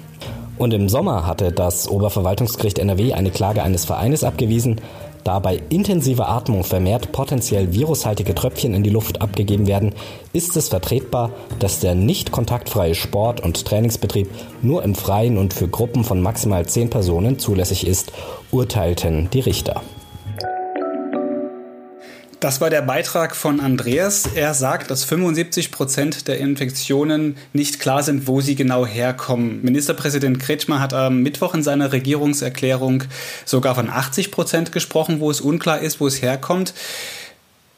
Und 0.58 0.74
im 0.74 0.88
Sommer 0.88 1.28
hatte 1.28 1.52
das 1.52 1.90
Oberverwaltungsgericht 1.90 2.80
NRW 2.80 3.12
eine 3.12 3.32
Klage 3.32 3.64
eines 3.64 3.84
Vereines 3.84 4.24
abgewiesen, 4.24 4.80
da 5.26 5.40
bei 5.40 5.60
intensiver 5.70 6.30
Atmung 6.30 6.64
vermehrt 6.64 7.12
potenziell 7.12 7.74
virushaltige 7.74 8.36
Tröpfchen 8.36 8.76
in 8.76 8.84
die 8.84 8.92
Luft 8.92 9.22
abgegeben 9.22 9.66
werden, 9.66 9.94
ist 10.34 10.56
es 10.56 10.70
vertretbar, 10.70 11.32
dass 11.58 11.80
der 11.80 11.96
nicht 11.96 12.32
kontaktfreie 12.32 12.94
Sport- 12.94 13.42
und 13.42 13.66
Trainingsbetrieb 13.66 14.30
nur 14.62 14.84
im 14.84 14.94
Freien 14.94 15.40
und 15.40 15.54
für 15.54 15.68
Gruppen 15.68 16.04
von 16.04 16.22
maximal 16.22 16.68
zehn 16.68 16.92
Personen 16.92 17.40
zulässig 17.40 17.88
ist, 17.88 18.14
urteilten 18.52 19.28
die 19.32 19.40
Richter. 19.40 19.82
Das 22.46 22.62
war 22.62 22.70
der 22.70 22.84
Beitrag 22.84 23.36
von 23.36 23.60
Andreas. 23.60 24.30
Er 24.36 24.54
sagt, 24.54 24.92
dass 24.92 25.04
75 25.04 25.72
Prozent 25.72 26.28
der 26.28 26.38
Infektionen 26.38 27.38
nicht 27.54 27.80
klar 27.80 28.04
sind, 28.04 28.28
wo 28.28 28.40
sie 28.40 28.54
genau 28.54 28.86
herkommen. 28.86 29.64
Ministerpräsident 29.64 30.40
Kretschmer 30.40 30.80
hat 30.80 30.94
am 30.94 31.24
Mittwoch 31.24 31.56
in 31.56 31.64
seiner 31.64 31.92
Regierungserklärung 31.92 33.06
sogar 33.46 33.74
von 33.74 33.90
80 33.90 34.30
Prozent 34.30 34.72
gesprochen, 34.72 35.22
wo 35.22 35.32
es 35.32 35.42
unklar 35.42 35.80
ist, 35.80 36.00
wo 36.00 36.06
es 36.06 36.22
herkommt. 36.22 36.76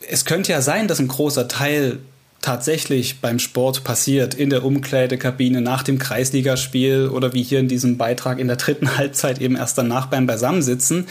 Es 0.06 0.26
könnte 0.26 0.52
ja 0.52 0.62
sein, 0.62 0.90
dass 0.90 1.00
ein 1.00 1.08
großer 1.08 1.48
Teil 1.48 2.00
tatsächlich 2.42 3.20
beim 3.20 3.40
Sport 3.40 3.84
passiert, 3.84 4.34
in 4.34 4.50
der 4.50 4.64
Umkleidekabine, 4.64 5.62
nach 5.62 5.84
dem 5.84 6.00
Kreisligaspiel 6.00 7.10
oder 7.10 7.34
wie 7.34 7.44
hier 7.44 7.60
in 7.60 7.68
diesem 7.68 7.98
Beitrag 7.98 8.40
in 8.40 8.48
der 8.48 8.58
dritten 8.58 8.98
Halbzeit 8.98 9.42
eben 9.42 9.56
erst 9.56 9.78
danach 9.78 10.08
beim 10.08 10.28
Beisammensitzen. 10.28 11.08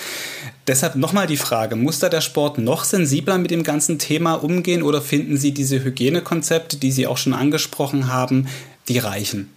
Deshalb 0.66 0.96
nochmal 0.96 1.26
die 1.26 1.36
Frage, 1.36 1.76
muss 1.76 1.98
da 1.98 2.08
der 2.08 2.20
Sport 2.20 2.58
noch 2.58 2.84
sensibler 2.84 3.38
mit 3.38 3.50
dem 3.50 3.62
ganzen 3.62 3.98
Thema 3.98 4.34
umgehen 4.34 4.82
oder 4.82 5.00
finden 5.00 5.36
Sie 5.36 5.52
diese 5.52 5.84
Hygienekonzepte, 5.84 6.76
die 6.76 6.90
Sie 6.90 7.06
auch 7.06 7.18
schon 7.18 7.34
angesprochen 7.34 8.12
haben, 8.12 8.48
die 8.88 8.98
reichen? 8.98 9.55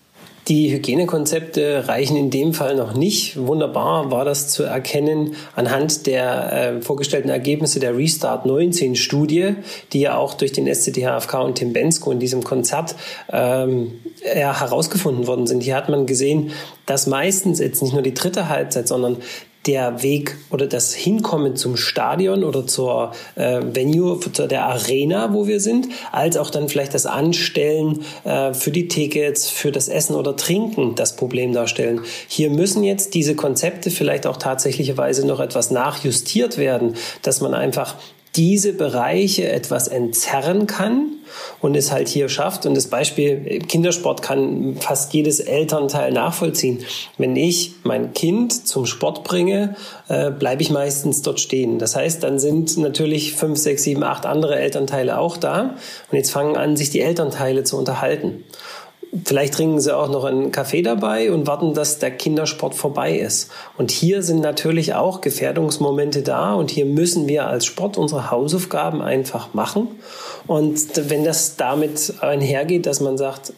Die 0.49 0.71
Hygienekonzepte 0.71 1.87
reichen 1.87 2.17
in 2.17 2.31
dem 2.31 2.55
Fall 2.55 2.75
noch 2.75 2.95
nicht. 2.95 3.37
Wunderbar 3.37 4.09
war 4.09 4.25
das 4.25 4.47
zu 4.47 4.63
erkennen 4.63 5.35
anhand 5.55 6.07
der 6.07 6.51
äh, 6.51 6.81
vorgestellten 6.81 7.29
Ergebnisse 7.29 7.79
der 7.79 7.95
Restart 7.95 8.47
19 8.47 8.95
Studie, 8.95 9.53
die 9.93 9.99
ja 9.99 10.17
auch 10.17 10.33
durch 10.33 10.51
den 10.51 10.65
SCDHFK 10.65 11.43
und 11.43 11.59
Tim 11.59 11.71
Bensko 11.71 12.11
in 12.11 12.19
diesem 12.19 12.43
Konzert 12.43 12.95
ähm, 13.31 13.91
herausgefunden 14.23 15.27
worden 15.27 15.45
sind. 15.45 15.61
Hier 15.61 15.75
hat 15.75 15.87
man 15.87 16.07
gesehen, 16.07 16.49
dass 16.87 17.05
meistens 17.05 17.59
jetzt 17.59 17.83
nicht 17.83 17.93
nur 17.93 18.01
die 18.01 18.15
dritte 18.15 18.49
Halbzeit, 18.49 18.87
sondern 18.87 19.17
der 19.65 20.03
Weg 20.03 20.37
oder 20.49 20.67
das 20.67 20.93
Hinkommen 20.93 21.55
zum 21.55 21.75
Stadion 21.75 22.43
oder 22.43 22.65
zur 22.65 23.11
äh, 23.35 23.61
Venue, 23.61 24.19
zu 24.19 24.47
der 24.47 24.65
Arena, 24.65 25.33
wo 25.33 25.47
wir 25.47 25.59
sind, 25.59 25.87
als 26.11 26.37
auch 26.37 26.49
dann 26.49 26.69
vielleicht 26.69 26.93
das 26.93 27.05
Anstellen 27.05 28.03
äh, 28.23 28.53
für 28.53 28.71
die 28.71 28.87
Tickets, 28.87 29.49
für 29.49 29.71
das 29.71 29.89
Essen 29.89 30.15
oder 30.15 30.35
Trinken 30.35 30.95
das 30.95 31.15
Problem 31.15 31.51
darstellen. 31.53 32.01
Hier 32.27 32.49
müssen 32.49 32.83
jetzt 32.83 33.13
diese 33.13 33.35
Konzepte 33.35 33.91
vielleicht 33.91 34.27
auch 34.27 34.37
tatsächlicherweise 34.37 35.27
noch 35.27 35.41
etwas 35.41 35.71
nachjustiert 35.71 36.57
werden, 36.57 36.95
dass 37.21 37.41
man 37.41 37.53
einfach 37.53 37.95
diese 38.39 38.71
Bereiche 38.71 39.49
etwas 39.49 39.89
entzerren 39.89 40.65
kann 40.65 41.17
und 41.59 41.75
es 41.75 41.91
halt 41.91 42.07
hier 42.07 42.29
schafft. 42.29 42.65
Und 42.65 42.73
das 42.73 42.87
Beispiel 42.87 43.59
Kindersport 43.67 44.21
kann 44.21 44.77
fast 44.79 45.13
jedes 45.13 45.41
Elternteil 45.41 46.13
nachvollziehen. 46.13 46.85
Wenn 47.17 47.35
ich 47.35 47.73
mein 47.83 48.13
Kind 48.13 48.65
zum 48.65 48.85
Sport 48.85 49.25
bringe, 49.25 49.75
äh, 50.07 50.31
bleibe 50.31 50.61
ich 50.61 50.69
meistens 50.69 51.21
dort 51.21 51.41
stehen. 51.41 51.79
Das 51.79 51.97
heißt, 51.97 52.23
dann 52.23 52.39
sind 52.39 52.77
natürlich 52.77 53.33
fünf, 53.33 53.59
sechs, 53.59 53.83
sieben, 53.83 54.05
acht 54.05 54.25
andere 54.25 54.57
Elternteile 54.57 55.19
auch 55.19 55.35
da. 55.35 55.75
Und 56.09 56.17
jetzt 56.17 56.31
fangen 56.31 56.55
an, 56.55 56.77
sich 56.77 56.91
die 56.91 57.01
Elternteile 57.01 57.65
zu 57.65 57.77
unterhalten. 57.77 58.45
Vielleicht 59.25 59.55
trinken 59.55 59.79
sie 59.79 59.95
auch 59.95 60.09
noch 60.09 60.23
einen 60.23 60.51
Kaffee 60.51 60.83
dabei 60.83 61.31
und 61.31 61.47
warten, 61.47 61.73
dass 61.73 61.97
der 61.97 62.11
Kindersport 62.11 62.75
vorbei 62.75 63.17
ist. 63.17 63.49
Und 63.77 63.89
hier 63.89 64.21
sind 64.21 64.41
natürlich 64.41 64.93
auch 64.93 65.21
Gefährdungsmomente 65.21 66.21
da 66.21 66.53
und 66.53 66.69
hier 66.69 66.85
müssen 66.85 67.27
wir 67.27 67.47
als 67.47 67.65
Sport 67.65 67.97
unsere 67.97 68.29
Hausaufgaben 68.29 69.01
einfach 69.01 69.53
machen. 69.53 69.87
Und 70.45 70.79
wenn 71.09 71.23
das 71.23 71.55
damit 71.55 72.13
einhergeht, 72.21 72.85
dass 72.85 72.99
man 72.99 73.17
sagt, 73.17 73.53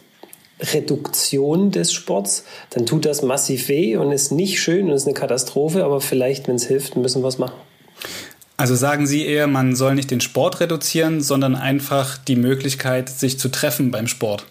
Reduktion 0.60 1.70
des 1.70 1.92
Sports, 1.92 2.44
dann 2.70 2.86
tut 2.86 3.04
das 3.04 3.22
massiv 3.22 3.68
weh 3.68 3.96
und 3.96 4.12
ist 4.12 4.32
nicht 4.32 4.60
schön 4.60 4.88
und 4.88 4.92
ist 4.92 5.06
eine 5.06 5.14
Katastrophe, 5.14 5.84
aber 5.84 6.00
vielleicht, 6.00 6.48
wenn 6.48 6.56
es 6.56 6.66
hilft, 6.66 6.96
müssen 6.96 7.22
wir 7.22 7.28
es 7.28 7.38
machen. 7.38 7.54
Also 8.56 8.74
sagen 8.76 9.06
Sie 9.06 9.26
eher, 9.26 9.48
man 9.48 9.74
soll 9.74 9.94
nicht 9.94 10.10
den 10.10 10.20
Sport 10.20 10.60
reduzieren, 10.60 11.20
sondern 11.20 11.56
einfach 11.56 12.16
die 12.16 12.36
Möglichkeit, 12.36 13.08
sich 13.08 13.38
zu 13.38 13.48
treffen 13.48 13.90
beim 13.90 14.06
Sport. 14.06 14.46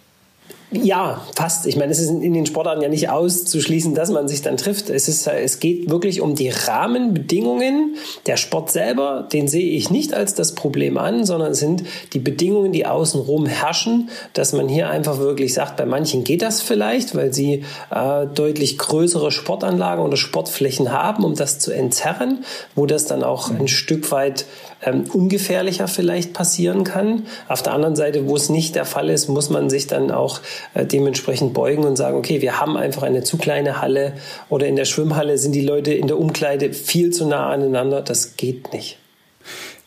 Ja, 0.72 1.20
fast. 1.34 1.66
Ich 1.66 1.76
meine, 1.76 1.92
es 1.92 1.98
ist 1.98 2.08
in 2.08 2.32
den 2.32 2.46
Sportarten 2.46 2.80
ja 2.80 2.88
nicht 2.88 3.10
auszuschließen, 3.10 3.94
dass 3.94 4.10
man 4.10 4.26
sich 4.26 4.40
dann 4.40 4.56
trifft. 4.56 4.88
Es, 4.88 5.06
ist, 5.06 5.26
es 5.26 5.60
geht 5.60 5.90
wirklich 5.90 6.22
um 6.22 6.34
die 6.34 6.48
Rahmenbedingungen. 6.48 7.96
Der 8.26 8.38
Sport 8.38 8.70
selber, 8.70 9.28
den 9.30 9.48
sehe 9.48 9.70
ich 9.70 9.90
nicht 9.90 10.14
als 10.14 10.34
das 10.34 10.54
Problem 10.54 10.96
an, 10.96 11.26
sondern 11.26 11.52
es 11.52 11.58
sind 11.58 11.84
die 12.14 12.20
Bedingungen, 12.20 12.72
die 12.72 12.86
außenrum 12.86 13.44
herrschen, 13.44 14.08
dass 14.32 14.54
man 14.54 14.66
hier 14.66 14.88
einfach 14.88 15.18
wirklich 15.18 15.52
sagt, 15.52 15.76
bei 15.76 15.84
manchen 15.84 16.24
geht 16.24 16.40
das 16.40 16.62
vielleicht, 16.62 17.14
weil 17.14 17.34
sie 17.34 17.64
äh, 17.90 18.26
deutlich 18.26 18.78
größere 18.78 19.30
Sportanlagen 19.30 20.02
oder 20.02 20.16
Sportflächen 20.16 20.90
haben, 20.90 21.24
um 21.24 21.34
das 21.34 21.58
zu 21.58 21.70
entzerren, 21.70 22.44
wo 22.74 22.86
das 22.86 23.04
dann 23.04 23.22
auch 23.24 23.50
ein 23.50 23.68
Stück 23.68 24.10
weit 24.10 24.46
ähm, 24.82 25.04
ungefährlicher 25.12 25.88
vielleicht 25.88 26.32
passieren 26.32 26.84
kann. 26.84 27.26
Auf 27.48 27.62
der 27.62 27.72
anderen 27.72 27.96
Seite, 27.96 28.26
wo 28.26 28.36
es 28.36 28.48
nicht 28.48 28.74
der 28.74 28.84
Fall 28.84 29.10
ist, 29.10 29.28
muss 29.28 29.50
man 29.50 29.70
sich 29.70 29.86
dann 29.86 30.10
auch 30.10 30.40
äh, 30.74 30.84
dementsprechend 30.84 31.54
beugen 31.54 31.84
und 31.84 31.96
sagen, 31.96 32.16
okay, 32.16 32.40
wir 32.40 32.60
haben 32.60 32.76
einfach 32.76 33.02
eine 33.02 33.22
zu 33.22 33.38
kleine 33.38 33.80
Halle 33.80 34.14
oder 34.48 34.66
in 34.66 34.76
der 34.76 34.84
Schwimmhalle 34.84 35.38
sind 35.38 35.52
die 35.52 35.60
Leute 35.60 35.92
in 35.92 36.06
der 36.06 36.18
Umkleide 36.18 36.72
viel 36.72 37.10
zu 37.10 37.26
nah 37.26 37.50
aneinander. 37.50 38.02
Das 38.02 38.36
geht 38.36 38.72
nicht. 38.72 38.98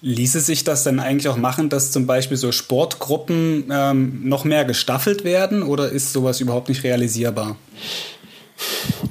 Ließe 0.01 0.39
sich 0.39 0.63
das 0.63 0.83
denn 0.83 0.99
eigentlich 0.99 1.29
auch 1.29 1.37
machen, 1.37 1.69
dass 1.69 1.91
zum 1.91 2.05
Beispiel 2.05 2.37
so 2.37 2.51
Sportgruppen 2.51 3.71
ähm, 3.71 4.21
noch 4.23 4.43
mehr 4.43 4.63
gestaffelt 4.63 5.23
werden 5.23 5.63
oder 5.63 5.89
ist 5.89 6.13
sowas 6.13 6.41
überhaupt 6.41 6.69
nicht 6.69 6.83
realisierbar? 6.83 7.55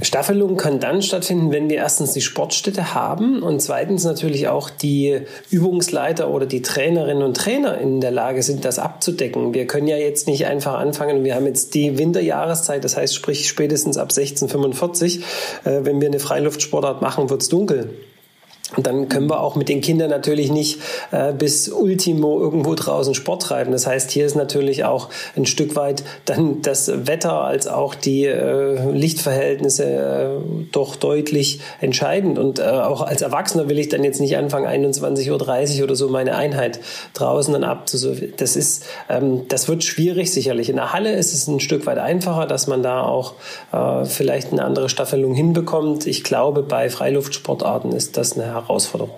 Staffelung 0.00 0.56
kann 0.56 0.80
dann 0.80 1.02
stattfinden, 1.02 1.52
wenn 1.52 1.68
wir 1.68 1.76
erstens 1.76 2.12
die 2.12 2.20
Sportstätte 2.20 2.94
haben 2.94 3.42
und 3.42 3.60
zweitens 3.60 4.04
natürlich 4.04 4.48
auch 4.48 4.70
die 4.70 5.20
Übungsleiter 5.50 6.30
oder 6.30 6.46
die 6.46 6.62
Trainerinnen 6.62 7.22
und 7.22 7.36
Trainer 7.36 7.78
in 7.78 8.00
der 8.00 8.10
Lage 8.10 8.42
sind, 8.42 8.64
das 8.64 8.78
abzudecken. 8.78 9.54
Wir 9.54 9.66
können 9.66 9.86
ja 9.86 9.96
jetzt 9.96 10.26
nicht 10.26 10.46
einfach 10.46 10.74
anfangen. 10.74 11.24
Wir 11.24 11.34
haben 11.34 11.46
jetzt 11.46 11.74
die 11.74 11.98
Winterjahreszeit, 11.98 12.84
das 12.84 12.96
heißt 12.96 13.14
sprich 13.14 13.48
spätestens 13.48 13.96
ab 13.96 14.10
1645, 14.10 15.18
äh, 15.64 15.80
wenn 15.82 16.00
wir 16.00 16.08
eine 16.08 16.20
Freiluftsportart 16.20 17.02
machen, 17.02 17.30
wird 17.30 17.42
es 17.42 17.48
dunkel. 17.48 17.90
Und 18.76 18.86
dann 18.86 19.08
können 19.08 19.28
wir 19.28 19.40
auch 19.40 19.56
mit 19.56 19.68
den 19.68 19.80
Kindern 19.80 20.10
natürlich 20.10 20.50
nicht 20.50 20.80
äh, 21.10 21.32
bis 21.32 21.68
Ultimo 21.68 22.40
irgendwo 22.40 22.74
draußen 22.74 23.14
Sport 23.14 23.42
treiben. 23.42 23.72
Das 23.72 23.86
heißt, 23.86 24.10
hier 24.10 24.26
ist 24.26 24.34
natürlich 24.34 24.84
auch 24.84 25.08
ein 25.36 25.46
Stück 25.46 25.76
weit 25.76 26.04
dann 26.24 26.62
das 26.62 27.06
Wetter 27.06 27.42
als 27.42 27.66
auch 27.66 27.94
die 27.94 28.26
äh, 28.26 28.90
Lichtverhältnisse 28.90 29.84
äh, 29.84 30.28
doch 30.72 30.96
deutlich 30.96 31.60
entscheidend. 31.80 32.38
Und 32.38 32.58
äh, 32.58 32.62
auch 32.62 33.02
als 33.02 33.22
Erwachsener 33.22 33.68
will 33.68 33.78
ich 33.78 33.88
dann 33.88 34.04
jetzt 34.04 34.20
nicht 34.20 34.36
anfangen, 34.36 34.66
21.30 34.66 35.78
Uhr 35.78 35.84
oder 35.84 35.96
so 35.96 36.08
meine 36.08 36.36
Einheit 36.36 36.80
draußen 37.14 37.52
dann 37.52 37.64
abzusolvieren. 37.64 38.34
Das 38.36 38.56
ist, 38.56 38.84
ähm, 39.08 39.46
das 39.48 39.68
wird 39.68 39.84
schwierig 39.84 40.32
sicherlich. 40.32 40.68
In 40.68 40.76
der 40.76 40.92
Halle 40.92 41.12
ist 41.12 41.32
es 41.32 41.46
ein 41.46 41.60
Stück 41.60 41.86
weit 41.86 41.98
einfacher, 41.98 42.46
dass 42.46 42.66
man 42.66 42.82
da 42.82 43.02
auch 43.02 43.34
äh, 43.72 44.04
vielleicht 44.04 44.52
eine 44.52 44.64
andere 44.64 44.88
Staffelung 44.88 45.34
hinbekommt. 45.34 46.06
Ich 46.06 46.24
glaube, 46.24 46.62
bei 46.62 46.90
Freiluftsportarten 46.90 47.92
ist 47.92 48.16
das 48.16 48.34
eine 48.34 48.44
Herausforderung. 48.46 48.63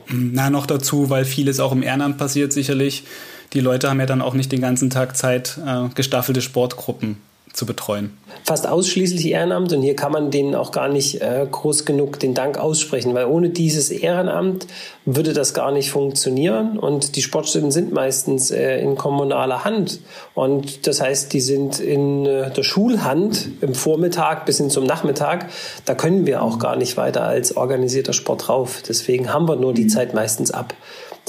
Na, 0.08 0.50
noch 0.50 0.66
dazu, 0.66 1.10
weil 1.10 1.24
vieles 1.24 1.60
auch 1.60 1.72
im 1.72 1.82
Ehrenamt 1.82 2.18
passiert, 2.18 2.52
sicherlich. 2.52 3.04
Die 3.52 3.60
Leute 3.60 3.88
haben 3.88 4.00
ja 4.00 4.06
dann 4.06 4.22
auch 4.22 4.34
nicht 4.34 4.52
den 4.52 4.60
ganzen 4.60 4.90
Tag 4.90 5.16
Zeit, 5.16 5.58
äh, 5.64 5.88
gestaffelte 5.94 6.42
Sportgruppen 6.42 7.18
zu 7.56 7.64
betreuen. 7.64 8.16
Fast 8.44 8.68
ausschließlich 8.68 9.30
Ehrenamt 9.30 9.72
und 9.72 9.80
hier 9.80 9.96
kann 9.96 10.12
man 10.12 10.30
denen 10.30 10.54
auch 10.54 10.72
gar 10.72 10.88
nicht 10.88 11.22
äh, 11.22 11.46
groß 11.50 11.86
genug 11.86 12.20
den 12.20 12.34
Dank 12.34 12.58
aussprechen, 12.58 13.14
weil 13.14 13.24
ohne 13.24 13.48
dieses 13.48 13.90
Ehrenamt 13.90 14.66
würde 15.06 15.32
das 15.32 15.54
gar 15.54 15.72
nicht 15.72 15.90
funktionieren 15.90 16.78
und 16.78 17.16
die 17.16 17.22
Sportstätten 17.22 17.70
sind 17.70 17.94
meistens 17.94 18.50
äh, 18.50 18.78
in 18.80 18.96
kommunaler 18.96 19.64
Hand 19.64 20.00
und 20.34 20.86
das 20.86 21.00
heißt, 21.00 21.32
die 21.32 21.40
sind 21.40 21.80
in 21.80 22.26
äh, 22.26 22.50
der 22.50 22.62
Schulhand 22.62 23.48
im 23.62 23.74
Vormittag 23.74 24.44
bis 24.44 24.58
hin 24.58 24.68
zum 24.68 24.84
Nachmittag. 24.84 25.48
Da 25.86 25.94
können 25.94 26.26
wir 26.26 26.42
auch 26.42 26.58
gar 26.58 26.76
nicht 26.76 26.98
weiter 26.98 27.22
als 27.22 27.56
organisierter 27.56 28.12
Sport 28.12 28.48
drauf. 28.48 28.82
Deswegen 28.86 29.32
haben 29.32 29.48
wir 29.48 29.56
nur 29.56 29.72
die 29.72 29.86
Zeit 29.86 30.12
meistens 30.12 30.50
ab 30.50 30.74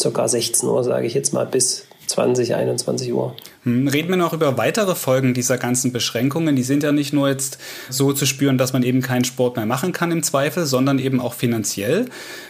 ca. 0.01 0.27
16 0.27 0.67
Uhr, 0.67 0.83
sage 0.83 1.07
ich 1.07 1.13
jetzt 1.13 1.33
mal, 1.33 1.45
bis 1.45 1.87
20, 2.07 2.55
21 2.55 3.13
Uhr. 3.13 3.35
Hm, 3.63 3.87
reden 3.87 4.09
wir 4.09 4.17
noch 4.17 4.33
über 4.33 4.57
weitere 4.57 4.95
Folgen 4.95 5.33
dieser 5.33 5.57
ganzen 5.57 5.91
Beschränkungen. 5.91 6.55
Die 6.55 6.63
sind 6.63 6.83
ja 6.83 6.91
nicht 6.91 7.13
nur 7.13 7.29
jetzt 7.29 7.57
so 7.89 8.13
zu 8.13 8.25
spüren, 8.25 8.57
dass 8.57 8.73
man 8.73 8.83
eben 8.83 9.01
keinen 9.01 9.25
Sport 9.25 9.55
mehr 9.57 9.65
machen 9.65 9.91
kann 9.91 10.11
im 10.11 10.23
Zweifel, 10.23 10.65
sondern 10.65 10.99
eben 10.99 11.19
auch 11.19 11.33
finanziell. 11.33 12.05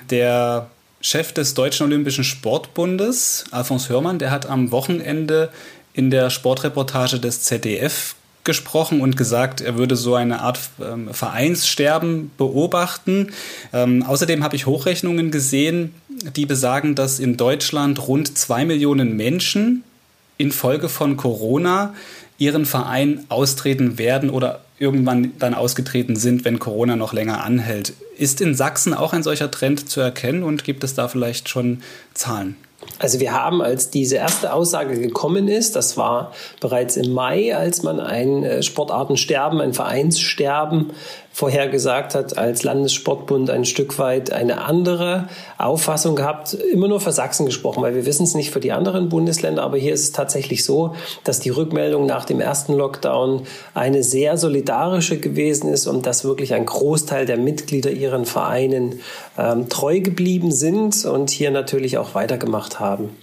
Der 0.10 0.70
Chef 1.02 1.32
des 1.32 1.54
Deutschen 1.54 1.86
Olympischen 1.86 2.24
Sportbundes, 2.24 3.46
Alfons 3.52 3.90
Hörmann, 3.90 4.20
der 4.20 4.32
hat 4.32 4.48
am 4.48 4.72
Wochenende 4.72 5.50
in 5.94 6.12
der 6.12 6.30
Sportreportage 6.30 7.20
des 7.20 7.42
ZDF 7.42 8.16
gesprochen 8.48 9.02
und 9.02 9.16
gesagt, 9.16 9.62
er 9.62 9.78
würde 9.78 9.96
so 9.96 10.16
eine 10.16 10.42
Art 10.42 10.60
ähm, 10.82 11.14
Vereinssterben 11.14 12.32
beobachten. 12.38 13.28
Ähm, 13.72 14.02
außerdem 14.02 14.44
habe 14.44 14.56
ich 14.56 14.66
Hochrechnungen 14.66 15.30
gesehen, 15.30 15.94
die 16.36 16.48
besagen, 16.48 16.96
dass 16.96 17.20
in 17.20 17.38
Deutschland 17.38 18.08
rund 18.08 18.36
zwei 18.36 18.66
Millionen 18.66 19.16
Menschen 19.16 19.84
infolge 20.40 20.90
von 20.90 21.18
Corona 21.18 21.94
ihren 22.40 22.66
Verein 22.66 23.26
austreten 23.30 24.00
werden 24.00 24.30
oder 24.32 24.62
irgendwann 24.80 25.34
dann 25.40 25.54
ausgetreten 25.54 26.16
sind, 26.16 26.46
wenn 26.46 26.60
Corona 26.60 26.96
noch 26.96 27.14
länger 27.14 27.44
anhält. 27.44 27.94
Ist 28.18 28.42
in 28.42 28.56
Sachsen 28.56 28.94
auch 28.94 29.14
ein 29.14 29.24
solcher 29.24 29.52
Trend 29.52 29.90
zu 29.90 30.02
erkennen 30.02 30.44
und 30.44 30.64
gibt 30.64 30.84
es 30.84 30.94
da 30.94 31.08
vielleicht 31.08 31.50
schon 31.50 31.82
Zahlen? 32.14 32.56
Also 33.00 33.20
wir 33.20 33.34
haben, 33.34 33.62
als 33.62 33.90
diese 33.90 34.18
erste 34.18 34.54
Aussage 34.54 35.00
gekommen 35.00 35.48
ist, 35.48 35.76
das 35.76 35.98
war 35.98 36.32
bereits 36.60 36.96
im 36.96 37.12
Mai, 37.12 37.56
als 37.56 37.84
man 37.84 38.00
ein 38.00 38.44
äh, 38.44 38.62
Sportartensterben, 38.64 39.62
ein 39.62 39.74
Vereinssterben 39.74 40.92
vorhergesagt 41.38 42.16
hat, 42.16 42.36
als 42.36 42.64
Landessportbund 42.64 43.52
ein 43.52 43.64
Stück 43.64 44.00
weit 44.00 44.34
eine 44.34 44.64
andere 44.64 45.28
Auffassung 45.60 46.16
gehabt, 46.16 46.56
immer 46.56 46.88
nur 46.88 47.00
für 47.00 47.12
Sachsen 47.12 47.46
gesprochen, 47.46 47.84
weil 47.84 47.94
wir 47.94 48.08
wissen 48.08 48.24
es 48.24 48.34
nicht 48.34 48.50
für 48.50 48.60
die 48.60 48.72
anderen 48.72 49.08
Bundesländer, 49.08 49.62
aber 49.62 49.78
hier 49.78 49.94
ist 49.94 50.02
es 50.02 50.12
tatsächlich 50.14 50.66
so, 50.66 50.96
dass 51.26 51.40
die 51.40 51.52
Rückmeldung 51.52 52.08
nach 52.08 52.26
dem 52.26 52.42
ersten 52.42 52.74
Lockdown 52.74 53.44
eine 53.76 54.02
sehr 54.02 54.36
solidarische 54.38 55.20
gewesen 55.20 55.72
ist 55.72 55.86
und 55.86 56.08
dass 56.08 56.24
wirklich 56.24 56.56
ein 56.56 56.66
Großteil 56.66 57.28
der 57.28 57.38
Mitglieder 57.38 57.92
ihren 57.92 58.26
Vereinen 58.26 59.02
ähm, 59.38 59.70
treu 59.70 60.00
geblieben 60.00 60.52
sind 60.52 61.06
und 61.06 61.30
hier 61.30 61.52
natürlich 61.52 62.00
auch 62.00 62.16
weitergemacht 62.16 62.80
haben. 62.80 63.16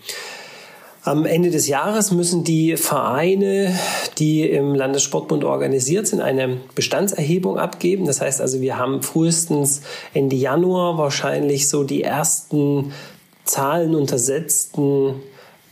Am 1.06 1.26
Ende 1.26 1.50
des 1.50 1.68
Jahres 1.68 2.12
müssen 2.12 2.44
die 2.44 2.78
Vereine, 2.78 3.78
die 4.16 4.48
im 4.48 4.74
Landessportbund 4.74 5.44
organisiert 5.44 6.06
sind, 6.06 6.22
eine 6.22 6.56
Bestandserhebung 6.74 7.58
abgeben. 7.58 8.06
Das 8.06 8.22
heißt 8.22 8.40
also, 8.40 8.62
wir 8.62 8.78
haben 8.78 9.02
frühestens 9.02 9.82
Ende 10.14 10.34
Januar 10.34 10.96
wahrscheinlich 10.96 11.68
so 11.68 11.84
die 11.84 12.02
ersten 12.02 12.94
Zahlen 13.44 13.94
untersetzten 13.94 15.16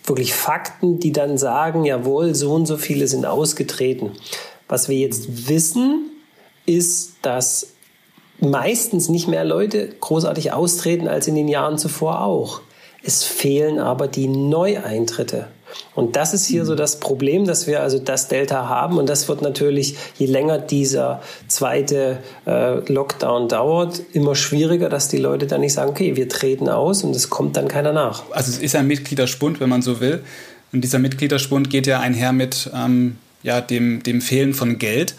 wirklich 0.04 0.34
Fakten, 0.34 0.98
die 0.98 1.12
dann 1.12 1.38
sagen, 1.38 1.86
jawohl, 1.86 2.34
so 2.34 2.52
und 2.52 2.66
so 2.66 2.76
viele 2.76 3.08
sind 3.08 3.24
ausgetreten. 3.24 4.10
Was 4.68 4.90
wir 4.90 4.98
jetzt 4.98 5.48
wissen, 5.48 6.10
ist, 6.66 7.14
dass 7.22 7.68
meistens 8.38 9.08
nicht 9.08 9.28
mehr 9.28 9.44
Leute 9.44 9.88
großartig 9.98 10.52
austreten 10.52 11.08
als 11.08 11.26
in 11.26 11.36
den 11.36 11.48
Jahren 11.48 11.78
zuvor 11.78 12.20
auch. 12.20 12.60
Es 13.02 13.24
fehlen 13.24 13.78
aber 13.78 14.08
die 14.08 14.28
Neueintritte. 14.28 15.48
Und 15.94 16.16
das 16.16 16.34
ist 16.34 16.46
hier 16.46 16.64
so 16.64 16.74
das 16.74 17.00
Problem, 17.00 17.46
dass 17.46 17.66
wir 17.66 17.80
also 17.80 17.98
das 17.98 18.28
Delta 18.28 18.68
haben. 18.68 18.98
Und 18.98 19.08
das 19.08 19.28
wird 19.28 19.42
natürlich, 19.42 19.96
je 20.18 20.26
länger 20.26 20.58
dieser 20.58 21.22
zweite 21.48 22.18
äh, 22.46 22.92
Lockdown 22.92 23.48
dauert, 23.48 24.00
immer 24.12 24.34
schwieriger, 24.34 24.88
dass 24.88 25.08
die 25.08 25.18
Leute 25.18 25.46
dann 25.46 25.60
nicht 25.60 25.72
sagen, 25.72 25.90
okay, 25.90 26.16
wir 26.16 26.28
treten 26.28 26.68
aus 26.68 27.04
und 27.04 27.14
es 27.16 27.30
kommt 27.30 27.56
dann 27.56 27.68
keiner 27.68 27.92
nach. 27.92 28.22
Also 28.30 28.50
es 28.50 28.58
ist 28.58 28.76
ein 28.76 28.86
Mitgliederspund, 28.86 29.60
wenn 29.60 29.68
man 29.68 29.82
so 29.82 30.00
will. 30.00 30.22
Und 30.72 30.82
dieser 30.82 30.98
Mitgliederspund 30.98 31.68
geht 31.70 31.86
ja 31.86 32.00
einher 32.00 32.32
mit 32.32 32.70
ähm, 32.74 33.16
ja, 33.42 33.60
dem, 33.60 34.02
dem 34.02 34.20
Fehlen 34.20 34.54
von 34.54 34.78
Geld. 34.78 35.14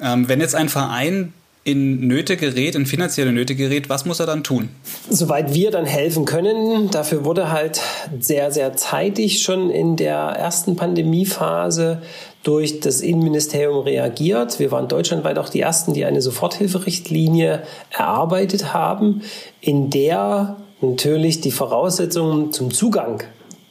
Ähm, 0.00 0.28
wenn 0.28 0.40
jetzt 0.40 0.54
ein 0.54 0.68
Verein 0.68 1.32
in 1.68 2.06
Nöte 2.06 2.38
gerät, 2.38 2.74
in 2.74 2.86
finanzielle 2.86 3.30
Nöte 3.30 3.54
gerät, 3.54 3.90
was 3.90 4.06
muss 4.06 4.20
er 4.20 4.26
dann 4.26 4.42
tun? 4.42 4.70
Soweit 5.10 5.52
wir 5.52 5.70
dann 5.70 5.84
helfen 5.84 6.24
können, 6.24 6.90
dafür 6.90 7.26
wurde 7.26 7.52
halt 7.52 7.80
sehr, 8.18 8.50
sehr 8.50 8.74
zeitig 8.74 9.42
schon 9.42 9.68
in 9.68 9.96
der 9.96 10.16
ersten 10.16 10.76
Pandemiephase 10.76 12.00
durch 12.42 12.80
das 12.80 13.02
Innenministerium 13.02 13.84
reagiert. 13.84 14.58
Wir 14.58 14.70
waren 14.70 14.88
deutschlandweit 14.88 15.38
auch 15.38 15.50
die 15.50 15.60
Ersten, 15.60 15.92
die 15.92 16.06
eine 16.06 16.22
Soforthilferichtlinie 16.22 17.62
erarbeitet 17.90 18.72
haben, 18.72 19.20
in 19.60 19.90
der 19.90 20.56
natürlich 20.80 21.42
die 21.42 21.50
Voraussetzungen 21.50 22.50
zum 22.50 22.72
Zugang 22.72 23.22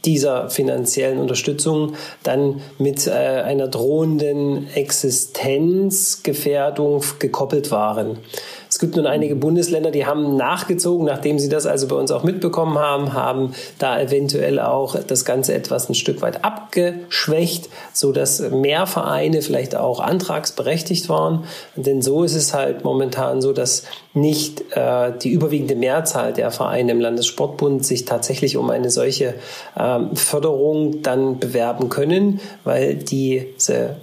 dieser 0.08 0.50
finanziellen 0.50 1.20
Unterstützung 1.20 1.94
dann 2.24 2.62
mit 2.80 3.06
äh, 3.08 3.12
einer 3.12 3.68
drohenden 3.68 4.74
Existenzgefährdung 4.74 7.04
gekoppelt 7.20 7.70
waren. 7.72 8.18
Es 8.70 8.80
gibt 8.80 8.96
nun 8.96 9.06
einige 9.06 9.36
Bundesländer, 9.36 9.92
die 9.92 10.06
haben 10.06 10.36
nachgezogen, 10.36 11.06
nachdem 11.06 11.40
sie 11.40 11.50
das 11.50 11.66
also 11.66 11.88
bei 11.88 11.96
uns 11.96 12.12
auch 12.12 12.24
mitbekommen 12.24 12.80
haben, 12.80 13.14
haben 13.14 13.54
da 13.80 14.00
eventuell 14.00 14.60
auch 14.60 14.96
das 14.96 15.26
Ganze 15.26 15.54
etwas 15.54 15.90
ein 15.90 15.96
Stück 15.96 16.22
weit 16.22 16.44
abgeschwächt, 16.44 17.70
so 17.94 18.12
dass 18.12 18.40
mehr 18.40 18.88
Vereine 18.88 19.42
vielleicht 19.42 19.76
auch 19.76 20.00
antragsberechtigt 20.00 21.10
waren. 21.10 21.46
Denn 21.76 22.02
so 22.02 22.24
ist 22.24 22.36
es 22.36 22.54
halt 22.54 22.84
momentan 22.84 23.42
so, 23.42 23.54
dass 23.54 23.84
nicht 24.14 24.64
äh, 24.76 25.12
die 25.22 25.32
überwiegende 25.32 25.76
Mehrzahl 25.76 26.34
der 26.34 26.52
Vereine 26.52 26.92
im 26.92 27.00
Landessportbund 27.00 27.86
sich 27.86 28.06
tatsächlich 28.06 28.58
um 28.58 28.70
eine 28.70 28.90
solche 28.90 29.36
ähm, 29.80 30.16
Förderung 30.16 31.02
dann 31.04 31.40
bewerben 31.40 31.90
können, 31.90 32.40
weil 32.64 32.96
diese 32.96 33.96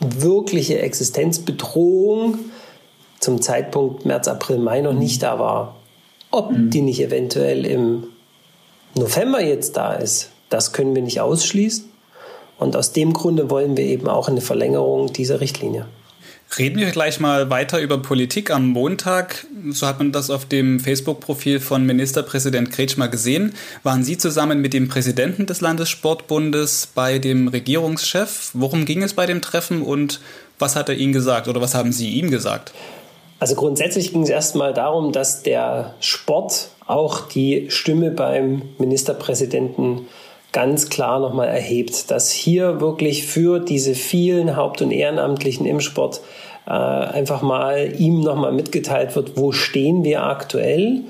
wirkliche 0.00 0.80
Existenzbedrohung 0.80 2.38
zum 3.22 3.40
Zeitpunkt 3.40 4.04
März, 4.04 4.28
April, 4.28 4.58
Mai 4.58 4.80
noch 4.80 4.92
nicht 4.92 5.22
da 5.22 5.38
war. 5.38 5.76
Ob 6.30 6.50
mhm. 6.50 6.70
die 6.70 6.82
nicht 6.82 7.00
eventuell 7.00 7.64
im 7.64 8.04
November 8.96 9.42
jetzt 9.42 9.76
da 9.76 9.94
ist, 9.94 10.30
das 10.50 10.72
können 10.72 10.94
wir 10.94 11.02
nicht 11.02 11.20
ausschließen. 11.20 11.84
Und 12.58 12.76
aus 12.76 12.92
dem 12.92 13.12
Grunde 13.12 13.48
wollen 13.48 13.76
wir 13.76 13.84
eben 13.84 14.08
auch 14.08 14.28
eine 14.28 14.40
Verlängerung 14.40 15.12
dieser 15.12 15.40
Richtlinie. 15.40 15.86
Reden 16.58 16.78
wir 16.80 16.90
gleich 16.90 17.18
mal 17.18 17.48
weiter 17.48 17.80
über 17.80 17.96
Politik. 17.96 18.50
Am 18.50 18.68
Montag, 18.68 19.46
so 19.70 19.86
hat 19.86 19.98
man 19.98 20.12
das 20.12 20.28
auf 20.28 20.44
dem 20.44 20.80
Facebook-Profil 20.80 21.60
von 21.60 21.86
Ministerpräsident 21.86 22.70
Kretschmer 22.70 23.08
gesehen, 23.08 23.54
waren 23.82 24.04
Sie 24.04 24.18
zusammen 24.18 24.60
mit 24.60 24.74
dem 24.74 24.88
Präsidenten 24.88 25.46
des 25.46 25.62
Landessportbundes 25.62 26.88
bei 26.94 27.18
dem 27.18 27.48
Regierungschef. 27.48 28.50
Worum 28.52 28.84
ging 28.84 29.02
es 29.02 29.14
bei 29.14 29.24
dem 29.24 29.40
Treffen 29.40 29.80
und 29.80 30.20
was 30.58 30.76
hat 30.76 30.90
er 30.90 30.96
Ihnen 30.96 31.14
gesagt 31.14 31.48
oder 31.48 31.62
was 31.62 31.74
haben 31.74 31.92
Sie 31.92 32.10
ihm 32.10 32.30
gesagt? 32.30 32.74
Also 33.42 33.56
grundsätzlich 33.56 34.12
ging 34.12 34.22
es 34.22 34.28
erstmal 34.28 34.72
darum, 34.72 35.10
dass 35.10 35.42
der 35.42 35.94
Sport 35.98 36.68
auch 36.86 37.22
die 37.26 37.66
Stimme 37.70 38.12
beim 38.12 38.62
Ministerpräsidenten 38.78 40.06
ganz 40.52 40.90
klar 40.90 41.18
nochmal 41.18 41.48
erhebt, 41.48 42.12
dass 42.12 42.30
hier 42.30 42.80
wirklich 42.80 43.26
für 43.26 43.58
diese 43.58 43.96
vielen 43.96 44.54
Haupt- 44.54 44.80
und 44.80 44.92
Ehrenamtlichen 44.92 45.66
im 45.66 45.80
Sport 45.80 46.20
äh, 46.68 46.70
einfach 46.70 47.42
mal 47.42 47.92
ihm 47.98 48.20
nochmal 48.20 48.52
mitgeteilt 48.52 49.16
wird, 49.16 49.36
wo 49.36 49.50
stehen 49.50 50.04
wir 50.04 50.22
aktuell 50.22 51.00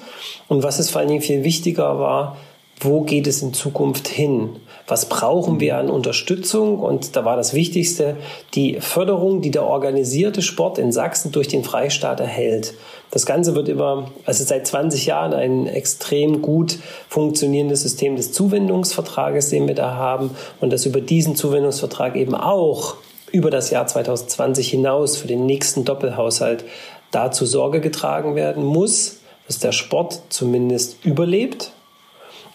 und 0.49 0.63
was 0.63 0.79
es 0.79 0.89
vor 0.89 1.01
allen 1.01 1.11
Dingen 1.11 1.21
viel 1.21 1.45
wichtiger 1.45 1.99
war, 1.99 2.39
wo 2.81 3.03
geht 3.03 3.27
es 3.27 3.43
in 3.43 3.55
Zukunft 3.55 4.09
hin? 4.09 4.57
Was 4.87 5.09
brauchen 5.09 5.61
wir 5.61 5.79
an 5.79 5.89
Unterstützung? 5.89 6.81
Und 6.81 7.15
da 7.15 7.25
war 7.25 7.37
das 7.37 7.55
Wichtigste 7.55 8.17
die 8.55 8.81
Förderung, 8.81 9.41
die 9.41 9.51
der 9.51 9.65
organisierte 9.65 10.43
Sport 10.43 10.79
in 10.79 10.91
Sachsen 10.91 11.31
durch 11.31 11.49
den 11.49 11.63
Freistaat 11.63 12.21
erhält. 12.21 12.75
Das 13.13 13.27
Ganze 13.27 13.55
wird 13.55 13.69
über, 13.69 14.11
also 14.25 14.43
seit 14.43 14.67
20 14.67 15.07
Jahren 15.07 15.35
ein 15.35 15.67
extrem 15.67 16.43
gut 16.43 16.79
funktionierendes 17.09 17.83
System 17.83 18.17
des 18.17 18.33
Zuwendungsvertrages, 18.33 19.51
den 19.51 19.69
wir 19.69 19.75
da 19.75 19.95
haben 19.95 20.31
und 20.61 20.73
dass 20.73 20.87
über 20.87 21.01
diesen 21.01 21.37
Zuwendungsvertrag 21.37 22.17
eben 22.17 22.35
auch 22.35 22.97
über 23.31 23.51
das 23.51 23.71
Jahr 23.71 23.87
2020 23.87 24.71
hinaus 24.71 25.17
für 25.17 25.29
den 25.29 25.47
nächsten 25.47 25.85
Doppelhaushalt 25.85 26.65
dazu 27.11 27.47
Sorge 27.47 27.81
getragen 27.81 28.35
werden 28.35 28.65
muss, 28.65 29.21
dass 29.47 29.59
der 29.59 29.73
Sport 29.73 30.23
zumindest 30.31 31.05
überlebt 31.05 31.73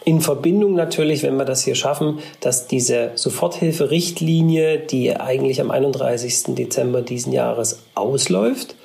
in 0.07 0.21
Verbindung 0.21 0.73
natürlich, 0.73 1.21
wenn 1.23 1.35
wir 1.35 1.43
das 1.43 1.65
hier 1.65 1.75
schaffen, 1.75 2.19
dass 2.39 2.65
diese 2.65 3.11
Soforthilferichtlinie, 3.15 4.79
die 4.79 5.13
eigentlich 5.13 5.59
am 5.59 5.69
31. 5.69 6.55
Dezember 6.55 7.01
diesen 7.01 7.33
Jahres 7.33 7.79
ausläuft, 7.93 8.75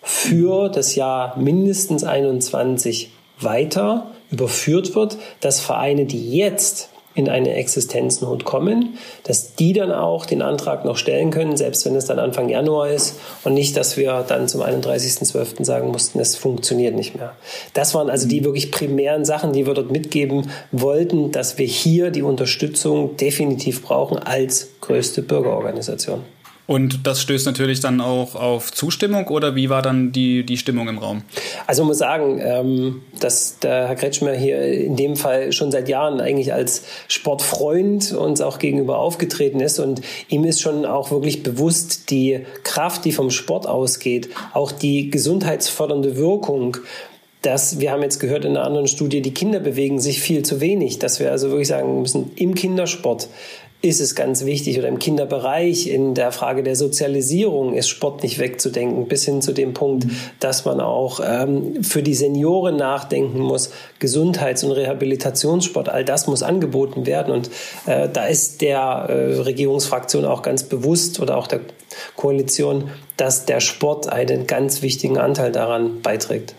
für 0.00 0.68
das 0.68 0.94
Jahr 0.94 1.36
mindestens 1.36 2.04
21 2.04 3.10
weiter 3.40 4.12
überführt 4.30 4.94
wird, 4.94 5.18
dass 5.40 5.58
Vereine, 5.58 6.06
die 6.06 6.36
jetzt 6.36 6.90
in 7.20 7.28
eine 7.28 7.54
Existenznot 7.54 8.44
kommen, 8.44 8.98
dass 9.24 9.54
die 9.54 9.72
dann 9.72 9.92
auch 9.92 10.26
den 10.26 10.42
Antrag 10.42 10.84
noch 10.84 10.96
stellen 10.96 11.30
können, 11.30 11.56
selbst 11.56 11.84
wenn 11.84 11.94
es 11.94 12.06
dann 12.06 12.18
Anfang 12.18 12.48
Januar 12.48 12.88
ist 12.88 13.20
und 13.44 13.54
nicht, 13.54 13.76
dass 13.76 13.96
wir 13.96 14.24
dann 14.26 14.48
zum 14.48 14.62
31.12. 14.62 15.64
sagen 15.64 15.88
mussten, 15.88 16.18
es 16.18 16.34
funktioniert 16.34 16.94
nicht 16.94 17.14
mehr. 17.16 17.34
Das 17.74 17.94
waren 17.94 18.10
also 18.10 18.26
die 18.26 18.44
wirklich 18.44 18.72
primären 18.72 19.24
Sachen, 19.24 19.52
die 19.52 19.66
wir 19.66 19.74
dort 19.74 19.92
mitgeben 19.92 20.50
wollten, 20.72 21.30
dass 21.30 21.58
wir 21.58 21.66
hier 21.66 22.10
die 22.10 22.22
Unterstützung 22.22 23.16
definitiv 23.16 23.82
brauchen 23.82 24.18
als 24.18 24.70
größte 24.80 25.22
Bürgerorganisation. 25.22 26.24
Und 26.70 27.04
das 27.04 27.20
stößt 27.20 27.46
natürlich 27.46 27.80
dann 27.80 28.00
auch 28.00 28.36
auf 28.36 28.70
Zustimmung 28.70 29.26
oder 29.26 29.56
wie 29.56 29.70
war 29.70 29.82
dann 29.82 30.12
die, 30.12 30.46
die 30.46 30.56
Stimmung 30.56 30.86
im 30.86 30.98
Raum? 30.98 31.22
Also 31.66 31.82
ich 31.82 31.88
muss 31.88 31.98
sagen, 31.98 32.40
ähm, 32.40 33.02
dass 33.18 33.58
der 33.58 33.88
Herr 33.88 33.96
Kretschmer 33.96 34.34
hier 34.34 34.62
in 34.62 34.94
dem 34.94 35.16
Fall 35.16 35.50
schon 35.50 35.72
seit 35.72 35.88
Jahren 35.88 36.20
eigentlich 36.20 36.52
als 36.52 36.84
Sportfreund 37.08 38.12
uns 38.12 38.40
auch 38.40 38.60
gegenüber 38.60 39.00
aufgetreten 39.00 39.58
ist 39.58 39.80
und 39.80 40.02
ihm 40.28 40.44
ist 40.44 40.60
schon 40.60 40.86
auch 40.86 41.10
wirklich 41.10 41.42
bewusst 41.42 42.08
die 42.12 42.46
Kraft, 42.62 43.04
die 43.04 43.10
vom 43.10 43.32
Sport 43.32 43.66
ausgeht, 43.66 44.28
auch 44.52 44.70
die 44.70 45.10
gesundheitsfördernde 45.10 46.16
Wirkung, 46.16 46.76
dass 47.42 47.80
wir 47.80 47.90
haben 47.90 48.02
jetzt 48.02 48.20
gehört 48.20 48.44
in 48.44 48.56
einer 48.56 48.66
anderen 48.66 48.86
Studie, 48.86 49.22
die 49.22 49.34
Kinder 49.34 49.60
bewegen 49.60 49.98
sich 49.98 50.20
viel 50.20 50.44
zu 50.44 50.60
wenig, 50.60 50.98
dass 50.98 51.20
wir 51.20 51.30
also 51.30 51.48
wirklich 51.48 51.68
sagen 51.68 52.02
müssen, 52.02 52.30
im 52.36 52.54
Kindersport 52.54 53.28
ist 53.82 54.00
es 54.00 54.14
ganz 54.14 54.44
wichtig 54.44 54.78
oder 54.78 54.88
im 54.88 54.98
Kinderbereich 54.98 55.86
in 55.86 56.14
der 56.14 56.32
Frage 56.32 56.62
der 56.62 56.76
Sozialisierung 56.76 57.74
ist 57.74 57.88
Sport 57.88 58.22
nicht 58.22 58.38
wegzudenken, 58.38 59.08
bis 59.08 59.24
hin 59.24 59.40
zu 59.40 59.52
dem 59.52 59.72
Punkt, 59.72 60.06
dass 60.38 60.66
man 60.66 60.80
auch 60.80 61.20
ähm, 61.24 61.82
für 61.82 62.02
die 62.02 62.14
Senioren 62.14 62.76
nachdenken 62.76 63.40
muss, 63.40 63.70
Gesundheits- 63.98 64.64
und 64.64 64.72
Rehabilitationssport, 64.72 65.88
all 65.88 66.04
das 66.04 66.26
muss 66.26 66.42
angeboten 66.42 67.06
werden 67.06 67.32
und 67.32 67.50
äh, 67.86 68.08
da 68.12 68.26
ist 68.26 68.60
der 68.60 68.80
äh, 69.08 69.40
Regierungsfraktion 69.40 70.26
auch 70.26 70.42
ganz 70.42 70.64
bewusst 70.64 71.18
oder 71.18 71.38
auch 71.38 71.46
der 71.46 71.60
Koalition, 72.16 72.90
dass 73.16 73.46
der 73.46 73.60
Sport 73.60 74.08
einen 74.08 74.46
ganz 74.46 74.82
wichtigen 74.82 75.16
Anteil 75.16 75.52
daran 75.52 76.02
beiträgt. 76.02 76.54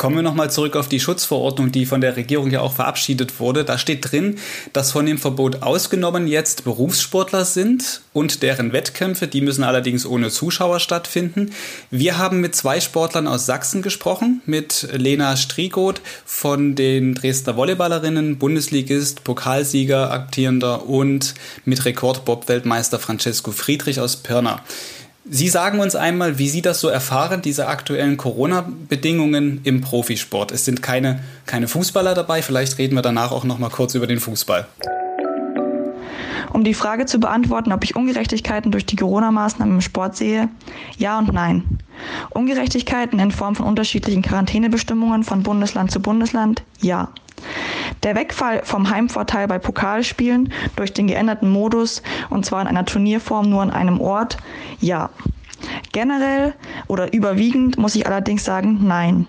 Kommen 0.00 0.16
wir 0.16 0.22
nochmal 0.22 0.50
zurück 0.50 0.76
auf 0.76 0.88
die 0.88 0.98
Schutzverordnung, 0.98 1.72
die 1.72 1.84
von 1.84 2.00
der 2.00 2.16
Regierung 2.16 2.50
ja 2.50 2.62
auch 2.62 2.72
verabschiedet 2.72 3.38
wurde. 3.38 3.66
Da 3.66 3.76
steht 3.76 4.10
drin, 4.10 4.38
dass 4.72 4.92
von 4.92 5.04
dem 5.04 5.18
Verbot 5.18 5.62
ausgenommen 5.62 6.26
jetzt 6.26 6.64
Berufssportler 6.64 7.44
sind 7.44 8.00
und 8.14 8.42
deren 8.42 8.72
Wettkämpfe, 8.72 9.28
die 9.28 9.42
müssen 9.42 9.62
allerdings 9.62 10.06
ohne 10.06 10.30
Zuschauer 10.30 10.80
stattfinden. 10.80 11.52
Wir 11.90 12.16
haben 12.16 12.40
mit 12.40 12.54
zwei 12.56 12.80
Sportlern 12.80 13.28
aus 13.28 13.44
Sachsen 13.44 13.82
gesprochen, 13.82 14.40
mit 14.46 14.88
Lena 14.90 15.36
Striegoth 15.36 16.00
von 16.24 16.76
den 16.76 17.14
Dresdner 17.14 17.58
Volleyballerinnen, 17.58 18.38
Bundesligist, 18.38 19.22
Pokalsieger, 19.22 20.10
aktierender 20.12 20.88
und 20.88 21.34
mit 21.66 21.84
Rekordbob-Weltmeister 21.84 22.98
Francesco 23.00 23.52
Friedrich 23.52 24.00
aus 24.00 24.16
Pirna. 24.16 24.62
Sie 25.28 25.48
sagen 25.48 25.80
uns 25.80 25.94
einmal, 25.94 26.38
wie 26.38 26.48
Sie 26.48 26.62
das 26.62 26.80
so 26.80 26.88
erfahren, 26.88 27.42
diese 27.42 27.68
aktuellen 27.68 28.16
Corona-Bedingungen 28.16 29.60
im 29.64 29.82
Profisport. 29.82 30.50
Es 30.50 30.64
sind 30.64 30.82
keine, 30.82 31.20
keine 31.44 31.68
Fußballer 31.68 32.14
dabei, 32.14 32.40
vielleicht 32.40 32.78
reden 32.78 32.94
wir 32.94 33.02
danach 33.02 33.30
auch 33.30 33.44
noch 33.44 33.58
mal 33.58 33.68
kurz 33.68 33.94
über 33.94 34.06
den 34.06 34.18
Fußball. 34.18 34.66
Um 36.52 36.64
die 36.64 36.74
Frage 36.74 37.06
zu 37.06 37.20
beantworten, 37.20 37.72
ob 37.72 37.84
ich 37.84 37.94
Ungerechtigkeiten 37.94 38.72
durch 38.72 38.86
die 38.86 38.96
Corona-Maßnahmen 38.96 39.76
im 39.76 39.80
Sport 39.82 40.16
sehe, 40.16 40.48
ja 40.96 41.18
und 41.18 41.32
nein. 41.32 41.78
Ungerechtigkeiten 42.30 43.18
in 43.20 43.30
Form 43.30 43.54
von 43.54 43.66
unterschiedlichen 43.66 44.22
Quarantänebestimmungen 44.22 45.22
von 45.22 45.42
Bundesland 45.42 45.90
zu 45.90 46.00
Bundesland, 46.00 46.62
ja. 46.80 47.10
Der 48.02 48.14
Wegfall 48.16 48.62
vom 48.64 48.90
Heimvorteil 48.90 49.46
bei 49.48 49.58
Pokalspielen 49.58 50.52
durch 50.76 50.92
den 50.92 51.06
geänderten 51.06 51.50
Modus 51.50 52.02
und 52.30 52.46
zwar 52.46 52.62
in 52.62 52.68
einer 52.68 52.84
Turnierform 52.84 53.48
nur 53.50 53.62
an 53.62 53.70
einem 53.70 54.00
Ort, 54.00 54.38
ja. 54.80 55.10
Generell 55.92 56.54
oder 56.86 57.12
überwiegend 57.12 57.78
muss 57.78 57.94
ich 57.94 58.06
allerdings 58.06 58.44
sagen, 58.44 58.80
nein. 58.86 59.26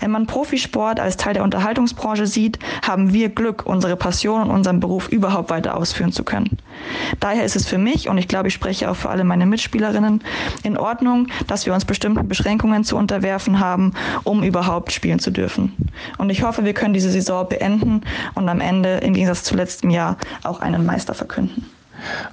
Wenn 0.00 0.10
man 0.10 0.26
Profisport 0.26 1.00
als 1.00 1.16
Teil 1.16 1.34
der 1.34 1.42
Unterhaltungsbranche 1.42 2.26
sieht, 2.26 2.58
haben 2.86 3.12
wir 3.12 3.28
Glück, 3.28 3.66
unsere 3.66 3.96
Passion 3.96 4.42
und 4.42 4.50
unseren 4.50 4.80
Beruf 4.80 5.08
überhaupt 5.08 5.50
weiter 5.50 5.76
ausführen 5.76 6.12
zu 6.12 6.24
können. 6.24 6.58
Daher 7.20 7.44
ist 7.44 7.56
es 7.56 7.66
für 7.66 7.78
mich, 7.78 8.08
und 8.08 8.18
ich 8.18 8.28
glaube, 8.28 8.48
ich 8.48 8.54
spreche 8.54 8.90
auch 8.90 8.96
für 8.96 9.10
alle 9.10 9.24
meine 9.24 9.46
Mitspielerinnen, 9.46 10.22
in 10.62 10.76
Ordnung, 10.76 11.28
dass 11.46 11.66
wir 11.66 11.74
uns 11.74 11.84
bestimmten 11.84 12.28
Beschränkungen 12.28 12.84
zu 12.84 12.96
unterwerfen 12.96 13.60
haben, 13.60 13.92
um 14.22 14.42
überhaupt 14.42 14.92
spielen 14.92 15.18
zu 15.18 15.30
dürfen. 15.30 15.72
Und 16.18 16.30
ich 16.30 16.42
hoffe, 16.42 16.64
wir 16.64 16.74
können 16.74 16.94
diese 16.94 17.10
Saison 17.10 17.48
beenden 17.48 18.02
und 18.34 18.48
am 18.48 18.60
Ende, 18.60 18.98
im 18.98 19.14
Gegensatz 19.14 19.42
zu 19.42 19.56
letztem 19.56 19.90
Jahr, 19.90 20.16
auch 20.42 20.60
einen 20.60 20.86
Meister 20.86 21.14
verkünden. 21.14 21.70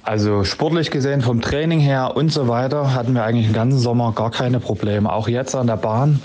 Also 0.02 0.44
sportlich 0.44 0.90
gesehen 0.90 1.20
vom 1.20 1.40
Training 1.40 1.80
her 1.80 2.16
und 2.16 2.32
so 2.32 2.48
weiter 2.48 2.94
hatten 2.94 3.14
wir 3.14 3.24
eigentlich 3.24 3.46
den 3.46 3.54
ganzen 3.54 3.78
Sommer 3.78 4.12
gar 4.12 4.30
keine 4.30 4.60
Probleme. 4.60 5.12
Auch 5.12 5.28
jetzt 5.28 5.54
an 5.54 5.66
der 5.66 5.76
Bahn 5.76 6.20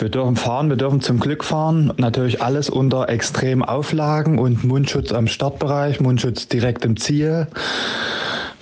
wir 0.00 0.08
dürfen 0.08 0.36
fahren, 0.36 0.68
wir 0.68 0.76
dürfen 0.76 1.00
zum 1.00 1.18
Glück 1.18 1.44
fahren. 1.44 1.92
Natürlich 1.96 2.40
alles 2.40 2.70
unter 2.70 3.08
extremen 3.08 3.64
Auflagen 3.64 4.38
und 4.38 4.62
Mundschutz 4.64 5.12
am 5.12 5.26
Startbereich, 5.26 6.00
Mundschutz 6.00 6.46
direkt 6.46 6.84
im 6.84 6.96
Ziel. 6.96 7.48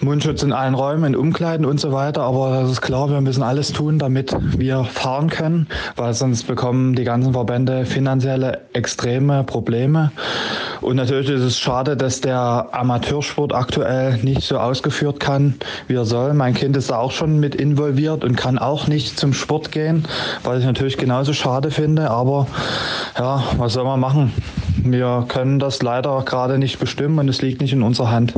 Mundschutz 0.00 0.42
in 0.42 0.52
allen 0.52 0.74
Räumen, 0.74 1.14
in 1.14 1.16
Umkleiden 1.16 1.64
und 1.64 1.80
so 1.80 1.92
weiter. 1.92 2.22
Aber 2.22 2.60
das 2.60 2.70
ist 2.70 2.80
klar, 2.82 3.08
wir 3.10 3.20
müssen 3.20 3.42
alles 3.42 3.72
tun, 3.72 3.98
damit 3.98 4.36
wir 4.56 4.84
fahren 4.84 5.30
können, 5.30 5.66
weil 5.96 6.12
sonst 6.12 6.46
bekommen 6.46 6.94
die 6.94 7.04
ganzen 7.04 7.32
Verbände 7.32 7.86
finanzielle 7.86 8.60
extreme 8.72 9.42
Probleme. 9.44 10.12
Und 10.82 10.96
natürlich 10.96 11.30
ist 11.30 11.42
es 11.42 11.58
schade, 11.58 11.96
dass 11.96 12.20
der 12.20 12.68
Amateursport 12.72 13.54
aktuell 13.54 14.18
nicht 14.22 14.42
so 14.42 14.58
ausgeführt 14.58 15.18
kann, 15.20 15.54
wie 15.88 15.94
er 15.94 16.04
soll. 16.04 16.34
Mein 16.34 16.54
Kind 16.54 16.76
ist 16.76 16.90
da 16.90 16.98
auch 16.98 17.12
schon 17.12 17.40
mit 17.40 17.54
involviert 17.54 18.24
und 18.24 18.36
kann 18.36 18.58
auch 18.58 18.86
nicht 18.86 19.18
zum 19.18 19.32
Sport 19.32 19.72
gehen, 19.72 20.04
was 20.44 20.60
ich 20.60 20.66
natürlich 20.66 20.98
genauso 20.98 21.32
schade 21.32 21.70
finde. 21.70 22.10
Aber 22.10 22.46
ja, 23.18 23.42
was 23.56 23.72
soll 23.72 23.84
man 23.84 24.00
machen? 24.00 24.32
Wir 24.76 25.24
können 25.28 25.58
das 25.58 25.82
leider 25.82 26.22
gerade 26.24 26.58
nicht 26.58 26.78
bestimmen 26.78 27.18
und 27.18 27.28
es 27.28 27.40
liegt 27.40 27.60
nicht 27.60 27.72
in 27.72 27.82
unserer 27.82 28.10
Hand. 28.10 28.34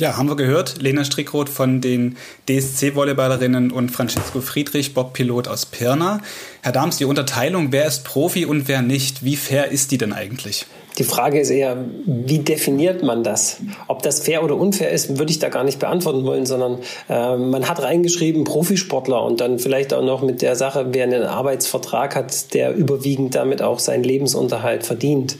Ja, 0.00 0.16
haben 0.16 0.30
wir 0.30 0.36
gehört. 0.36 0.80
Lena 0.80 1.04
Strickroth 1.04 1.50
von 1.50 1.82
den 1.82 2.16
DSC-Volleyballerinnen 2.48 3.70
und 3.70 3.90
Francesco 3.90 4.40
Friedrich, 4.40 4.94
Bob-Pilot 4.94 5.46
aus 5.46 5.66
Pirna. 5.66 6.22
Herr 6.62 6.72
Dahms, 6.72 6.96
die 6.96 7.04
Unterteilung, 7.04 7.70
wer 7.70 7.84
ist 7.84 8.02
Profi 8.02 8.46
und 8.46 8.66
wer 8.66 8.80
nicht, 8.80 9.26
wie 9.26 9.36
fair 9.36 9.70
ist 9.70 9.90
die 9.90 9.98
denn 9.98 10.14
eigentlich? 10.14 10.64
Die 10.96 11.04
Frage 11.04 11.38
ist 11.38 11.50
eher, 11.50 11.84
wie 12.06 12.38
definiert 12.38 13.02
man 13.02 13.22
das? 13.24 13.58
Ob 13.88 14.02
das 14.02 14.20
fair 14.20 14.42
oder 14.42 14.56
unfair 14.56 14.90
ist, 14.90 15.18
würde 15.18 15.32
ich 15.32 15.38
da 15.38 15.50
gar 15.50 15.64
nicht 15.64 15.78
beantworten 15.78 16.24
wollen, 16.24 16.46
sondern 16.46 16.78
äh, 17.10 17.36
man 17.36 17.68
hat 17.68 17.82
reingeschrieben 17.82 18.44
Profisportler 18.44 19.22
und 19.22 19.42
dann 19.42 19.58
vielleicht 19.58 19.92
auch 19.92 20.02
noch 20.02 20.22
mit 20.22 20.40
der 20.40 20.56
Sache, 20.56 20.86
wer 20.92 21.04
einen 21.04 21.24
Arbeitsvertrag 21.24 22.16
hat, 22.16 22.54
der 22.54 22.74
überwiegend 22.74 23.34
damit 23.34 23.60
auch 23.60 23.78
seinen 23.78 24.04
Lebensunterhalt 24.04 24.86
verdient 24.86 25.36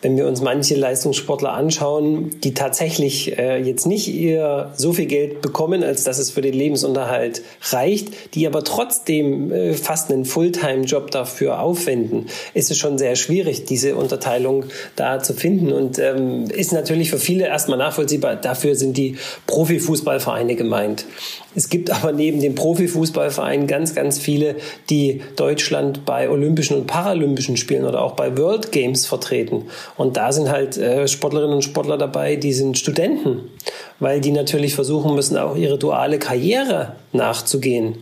wenn 0.00 0.16
wir 0.16 0.28
uns 0.28 0.40
manche 0.40 0.76
Leistungssportler 0.76 1.52
anschauen, 1.52 2.30
die 2.44 2.54
tatsächlich 2.54 3.36
äh, 3.36 3.60
jetzt 3.60 3.84
nicht 3.84 4.06
ihr 4.06 4.72
so 4.76 4.92
viel 4.92 5.06
Geld 5.06 5.42
bekommen, 5.42 5.82
als 5.82 6.04
dass 6.04 6.18
es 6.18 6.30
für 6.30 6.40
den 6.40 6.54
Lebensunterhalt 6.54 7.42
reicht, 7.72 8.34
die 8.34 8.46
aber 8.46 8.62
trotzdem 8.62 9.50
äh, 9.50 9.74
fast 9.74 10.12
einen 10.12 10.24
Fulltime-Job 10.24 11.10
dafür 11.10 11.60
aufwenden, 11.60 12.26
ist 12.54 12.70
es 12.70 12.78
schon 12.78 12.96
sehr 12.96 13.16
schwierig, 13.16 13.64
diese 13.64 13.96
Unterteilung 13.96 14.66
da 14.94 15.20
zu 15.20 15.34
finden 15.34 15.72
und 15.72 15.98
ähm, 15.98 16.44
ist 16.44 16.72
natürlich 16.72 17.10
für 17.10 17.18
viele 17.18 17.46
erstmal 17.46 17.78
nachvollziehbar. 17.78 18.36
Dafür 18.36 18.76
sind 18.76 18.96
die 18.96 19.16
Profifußballvereine 19.48 20.54
gemeint. 20.54 21.06
Es 21.54 21.70
gibt 21.70 21.90
aber 21.90 22.12
neben 22.12 22.40
den 22.40 22.54
Profifußballvereinen 22.54 23.66
ganz, 23.66 23.94
ganz 23.94 24.18
viele, 24.18 24.56
die 24.90 25.22
Deutschland 25.36 26.04
bei 26.04 26.28
Olympischen 26.28 26.76
und 26.76 26.86
Paralympischen 26.86 27.56
Spielen 27.56 27.84
oder 27.84 28.02
auch 28.02 28.12
bei 28.12 28.36
World 28.36 28.70
Games 28.70 29.06
vertreten. 29.06 29.64
Und 29.96 30.16
da 30.16 30.30
sind 30.30 30.50
halt 30.50 30.76
äh, 30.76 31.08
Sportlerinnen 31.08 31.56
und 31.56 31.62
Sportler 31.62 31.96
dabei, 31.96 32.36
die 32.36 32.52
sind 32.52 32.78
Studenten, 32.78 33.50
weil 33.98 34.20
die 34.20 34.30
natürlich 34.30 34.74
versuchen 34.74 35.14
müssen, 35.14 35.38
auch 35.38 35.56
ihre 35.56 35.78
duale 35.78 36.18
Karriere 36.18 36.96
nachzugehen. 37.12 37.96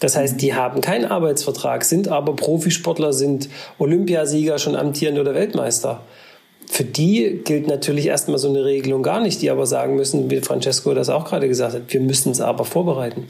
Das 0.00 0.16
heißt, 0.16 0.40
die 0.40 0.54
haben 0.54 0.80
keinen 0.80 1.04
Arbeitsvertrag, 1.04 1.84
sind 1.84 2.08
aber 2.08 2.36
Profisportler, 2.36 3.12
sind 3.12 3.48
Olympiasieger, 3.78 4.58
schon 4.58 4.76
amtierende 4.76 5.20
oder 5.20 5.34
Weltmeister. 5.34 6.02
Für 6.70 6.84
die 6.84 7.40
gilt 7.44 7.66
natürlich 7.66 8.06
erstmal 8.06 8.38
so 8.38 8.48
eine 8.48 8.64
Regelung 8.64 9.02
gar 9.02 9.20
nicht, 9.20 9.40
die 9.40 9.50
aber 9.50 9.66
sagen 9.66 9.96
müssen, 9.96 10.30
wie 10.30 10.40
Francesco 10.40 10.92
das 10.94 11.08
auch 11.08 11.24
gerade 11.24 11.48
gesagt 11.48 11.74
hat, 11.74 11.82
wir 11.88 12.00
müssen 12.00 12.30
es 12.30 12.40
aber 12.40 12.64
vorbereiten. 12.64 13.26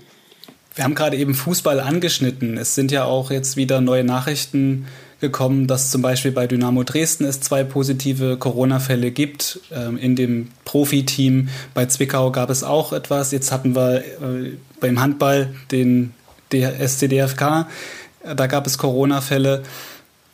Wir 0.75 0.85
haben 0.85 0.95
gerade 0.95 1.17
eben 1.17 1.35
Fußball 1.35 1.81
angeschnitten. 1.81 2.57
Es 2.57 2.75
sind 2.75 2.93
ja 2.93 3.05
auch 3.05 3.31
jetzt 3.31 3.57
wieder 3.57 3.81
neue 3.81 4.05
Nachrichten 4.05 4.87
gekommen, 5.21 5.67
dass 5.67 5.91
zum 5.91 6.03
Beispiel 6.03 6.31
bei 6.31 6.47
Dynamo 6.47 6.85
Dresden 6.85 7.25
es 7.25 7.41
zwei 7.41 7.65
positive 7.65 8.37
Corona-Fälle 8.37 9.11
gibt. 9.11 9.61
Ähm, 9.73 9.97
in 9.99 10.15
dem 10.15 10.51
Profiteam 10.65 11.49
bei 11.75 11.87
Zwickau 11.87 12.31
gab 12.31 12.51
es 12.51 12.63
auch 12.63 12.93
etwas. 12.93 13.33
Jetzt 13.33 13.51
hatten 13.51 13.75
wir 13.75 13.99
äh, 13.99 14.53
beim 14.81 15.01
Handball 15.01 15.55
den 15.73 16.15
SCDFK, 16.53 17.67
da 18.37 18.47
gab 18.47 18.67
es 18.67 18.79
Corona-Fälle. 18.79 19.65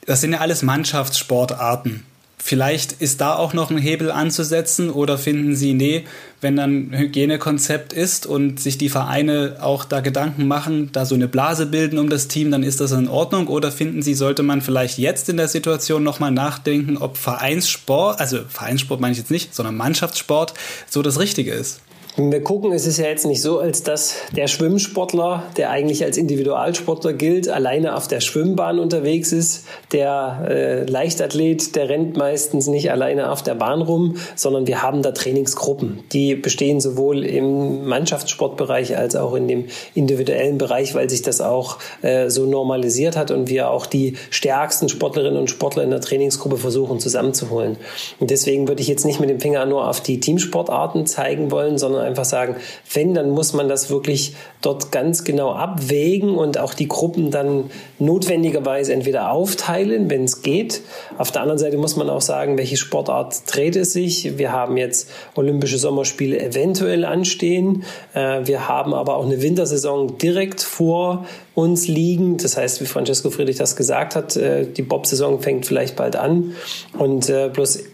Das 0.07 0.21
sind 0.21 0.33
ja 0.33 0.41
alles 0.41 0.63
Mannschaftssportarten. 0.63 2.05
Vielleicht 2.47 2.93
ist 2.93 3.23
da 3.23 3.37
auch 3.37 3.55
noch 3.55 3.71
ein 3.71 3.79
Hebel 3.79 4.11
anzusetzen 4.11 4.91
oder 4.91 5.17
finden 5.17 5.57
Sie, 5.57 5.73
nee, 5.73 6.05
wenn 6.43 6.57
dann 6.57 6.91
ein 6.91 6.99
Hygienekonzept 6.99 7.95
ist 7.95 8.27
und 8.27 8.61
sich 8.61 8.77
die 8.77 8.91
Vereine 8.91 9.57
auch 9.63 9.87
da 9.87 10.01
Gedanken 10.01 10.47
machen, 10.47 10.91
da 10.93 11.07
so 11.07 11.15
eine 11.15 11.27
Blase 11.27 11.65
bilden 11.65 11.99
um 11.99 12.11
das 12.11 12.29
Team, 12.29 12.51
dann 12.51 12.63
ist 12.63 12.83
das 12.83 12.93
in 12.93 13.09
Ordnung? 13.09 13.47
Oder 13.47 13.73
finden 13.73 14.03
Sie, 14.03 14.13
sollte 14.13 14.43
man 14.43 14.61
vielleicht 14.61 14.99
jetzt 14.99 15.31
in 15.31 15.39
der 15.39 15.49
Situation 15.49 16.03
nochmal 16.03 16.33
nachdenken, 16.33 16.99
ob 16.99 17.17
Vereinssport, 17.17 18.21
also 18.21 18.41
Vereinssport 18.47 19.01
meine 19.01 19.13
ich 19.13 19.19
jetzt 19.19 19.31
nicht, 19.31 19.55
sondern 19.55 19.79
Mannschaftssport 19.79 20.53
so 20.87 21.01
das 21.01 21.19
Richtige 21.19 21.53
ist? 21.53 21.81
Wenn 22.17 22.31
wir 22.31 22.45
gucken, 22.45 22.71
es 22.71 22.87
ist 22.87 22.99
ja 22.99 23.07
jetzt 23.07 23.27
nicht 23.27 23.43
so, 23.43 23.59
als 23.59 23.83
dass 23.83 24.15
der 24.37 24.47
Schwimmsportler, 24.47 25.43
der 25.57 25.71
eigentlich 25.71 26.05
als 26.05 26.17
Individualsportler 26.17 27.13
gilt, 27.13 27.49
alleine 27.49 27.97
auf 27.97 28.07
der 28.07 28.21
Schwimmbahn 28.21 28.79
unterwegs 28.79 29.33
ist. 29.33 29.65
Der 29.91 30.47
äh, 30.49 30.85
Leichtathlet, 30.85 31.75
der 31.75 31.89
rennt 31.89 32.17
meistens 32.17 32.69
nicht 32.69 32.93
alleine 32.93 33.33
auf 33.33 33.43
der 33.43 33.57
Bahn 33.57 33.83
rum, 33.83 34.15
sondern 34.37 34.69
wir 34.69 34.81
haben 34.81 35.03
da 35.03 35.11
Trainingsgruppen. 35.11 36.05
Die 36.13 36.37
bestehen 36.37 36.81
sowohl 36.81 37.25
im 37.25 37.85
Mannschaftssportbereich 37.87 38.97
als 38.97 39.17
auch 39.17 39.35
in 39.35 39.49
dem 39.49 39.65
individuellen 39.97 40.57
Bereich, 40.57 40.95
weil 40.95 41.11
sich 41.11 41.23
das 41.23 41.41
auch 41.41 41.79
äh, 42.03 42.31
so 42.31 42.47
normalisiert 42.47 43.17
hat 43.17 43.33
und 43.33 43.49
wir 43.49 43.71
auch 43.71 43.87
die 43.87 44.15
stärksten 44.31 44.89
Sportlerinnen 44.89 45.41
und 45.41 45.51
Sportler 45.51 45.83
in 45.83 45.91
der 45.91 46.01
Trainingsgruppe 46.01 46.59
versuchen 46.59 47.01
zusammenzuholen. 47.01 47.77
Und 48.21 48.31
deswegen 48.31 48.69
würde 48.69 48.83
ich 48.83 48.89
jetzt 48.89 49.05
nicht 49.05 49.19
mit 49.19 49.31
dem 49.31 49.41
Finger 49.41 49.67
nur 49.67 49.89
auf 49.89 50.01
die 50.01 50.21
Teamsportarten 50.21 51.07
zeigen 51.07 51.51
wollen, 51.51 51.77
sondern 51.77 52.04
einfach 52.05 52.25
sagen, 52.25 52.57
wenn, 52.93 53.15
dann 53.15 53.31
muss 53.31 53.53
man 53.53 53.69
das 53.69 53.91
wirklich 53.91 54.35
dort 54.63 54.93
ganz 54.93 55.25
genau 55.25 55.53
abwägen 55.53 56.37
und 56.37 56.59
auch 56.59 56.75
die 56.75 56.89
Gruppen 56.89 57.31
dann 57.31 57.71
notwendigerweise 57.99 58.93
entweder 58.93 59.31
aufteilen, 59.31 60.11
wenn 60.11 60.25
es 60.25 60.43
geht. 60.43 60.83
Auf 61.19 61.31
der 61.33 61.43
anderen 61.43 61.59
Seite 61.59 61.77
muss 61.77 61.97
man 61.97 62.09
auch 62.09 62.21
sagen, 62.21 62.57
welche 62.57 62.77
Sportart 62.77 63.43
dreht 63.47 63.77
es 63.77 63.93
sich. 63.93 64.39
Wir 64.39 64.53
haben 64.53 64.77
jetzt 64.77 65.11
Olympische 65.35 65.79
Sommerspiele 65.79 66.41
eventuell 66.41 67.05
anstehen. 67.05 67.85
Äh, 68.15 68.41
wir 68.45 68.69
haben 68.69 68.95
aber 68.95 69.17
auch 69.17 69.25
eine 69.25 69.43
Wintersaison 69.43 70.19
direkt 70.19 70.63
vor 70.63 71.27
uns 71.55 71.87
liegen. 71.89 72.37
Das 72.37 72.57
heißt, 72.57 72.81
wie 72.81 72.87
Francesco 72.87 73.31
Friedrich 73.31 73.57
das 73.57 73.77
gesagt 73.77 74.17
hat, 74.17 74.37
äh, 74.37 74.67
die 74.67 74.83
Bob-Saison 74.83 75.41
fängt 75.41 75.67
vielleicht 75.67 75.97
bald 75.97 76.17
an. 76.17 76.55
Und 76.99 77.29
äh, 77.29 77.51
bloß 77.53 77.85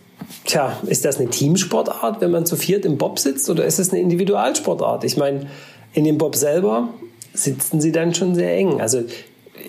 Tja, 0.44 0.78
ist 0.86 1.04
das 1.04 1.18
eine 1.18 1.28
Teamsportart, 1.28 2.20
wenn 2.20 2.30
man 2.30 2.46
zu 2.46 2.56
viert 2.56 2.84
im 2.84 2.98
Bob 2.98 3.18
sitzt, 3.18 3.50
oder 3.50 3.64
ist 3.64 3.78
es 3.78 3.90
eine 3.90 4.00
Individualsportart? 4.00 5.04
Ich 5.04 5.16
meine, 5.16 5.46
in 5.92 6.04
dem 6.04 6.18
Bob 6.18 6.36
selber 6.36 6.88
sitzen 7.32 7.80
sie 7.80 7.92
dann 7.92 8.14
schon 8.14 8.34
sehr 8.34 8.56
eng. 8.56 8.80
Also 8.80 9.02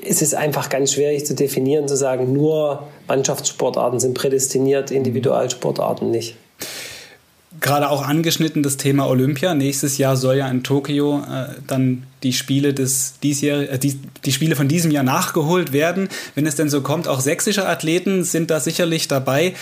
es 0.07 0.21
ist 0.21 0.35
einfach 0.35 0.69
ganz 0.69 0.93
schwierig 0.93 1.25
zu 1.25 1.35
definieren, 1.35 1.87
zu 1.87 1.97
sagen, 1.97 2.33
nur 2.33 2.87
Mannschaftssportarten 3.07 3.99
sind 3.99 4.13
prädestiniert, 4.13 4.91
Individualsportarten 4.91 6.09
nicht. 6.11 6.35
Gerade 7.59 7.89
auch 7.89 8.01
angeschnitten 8.01 8.63
das 8.63 8.77
Thema 8.77 9.07
Olympia. 9.07 9.53
Nächstes 9.53 9.97
Jahr 9.97 10.15
soll 10.15 10.37
ja 10.37 10.47
in 10.47 10.63
Tokio 10.63 11.19
äh, 11.19 11.47
dann 11.67 12.07
die 12.23 12.33
Spiele 12.33 12.73
des 12.73 13.15
äh, 13.21 13.77
die, 13.77 13.99
die 14.25 14.31
Spiele 14.31 14.55
von 14.55 14.67
diesem 14.67 14.89
Jahr 14.89 15.03
nachgeholt 15.03 15.73
werden. 15.73 16.07
Wenn 16.33 16.47
es 16.47 16.55
denn 16.55 16.69
so 16.69 16.81
kommt, 16.81 17.07
auch 17.07 17.19
sächsische 17.19 17.67
Athleten 17.67 18.23
sind 18.23 18.49
da 18.49 18.61
sicherlich 18.61 19.09
dabei 19.09 19.53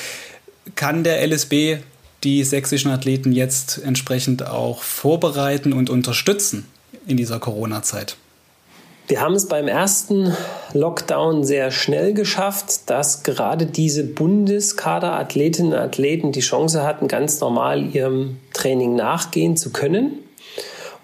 kann 0.76 1.04
der 1.04 1.26
LSB 1.26 1.78
die 2.24 2.44
sächsischen 2.44 2.92
Athleten 2.92 3.32
jetzt 3.32 3.82
entsprechend 3.84 4.46
auch 4.46 4.84
vorbereiten 4.84 5.74
und 5.74 5.90
unterstützen 5.90 6.66
in 7.08 7.18
dieser 7.18 7.40
Corona-Zeit? 7.40 8.18
Wir 9.08 9.22
haben 9.22 9.34
es 9.34 9.48
beim 9.48 9.68
ersten 9.68 10.36
Lockdown 10.74 11.44
sehr 11.44 11.72
schnell 11.72 12.14
geschafft, 12.14 12.92
dass 12.92 13.24
gerade 13.24 13.66
diese 13.66 14.04
Bundeskader-Athletinnen 14.04 15.74
und 15.74 15.80
Athleten 15.80 16.32
die 16.32 16.42
Chance 16.42 16.84
hatten, 16.84 17.08
ganz 17.08 17.40
normal 17.40 17.96
ihrem 17.96 18.38
Training 18.54 18.96
nachgehen 18.96 19.58
zu 19.58 19.72
können. 19.72 20.20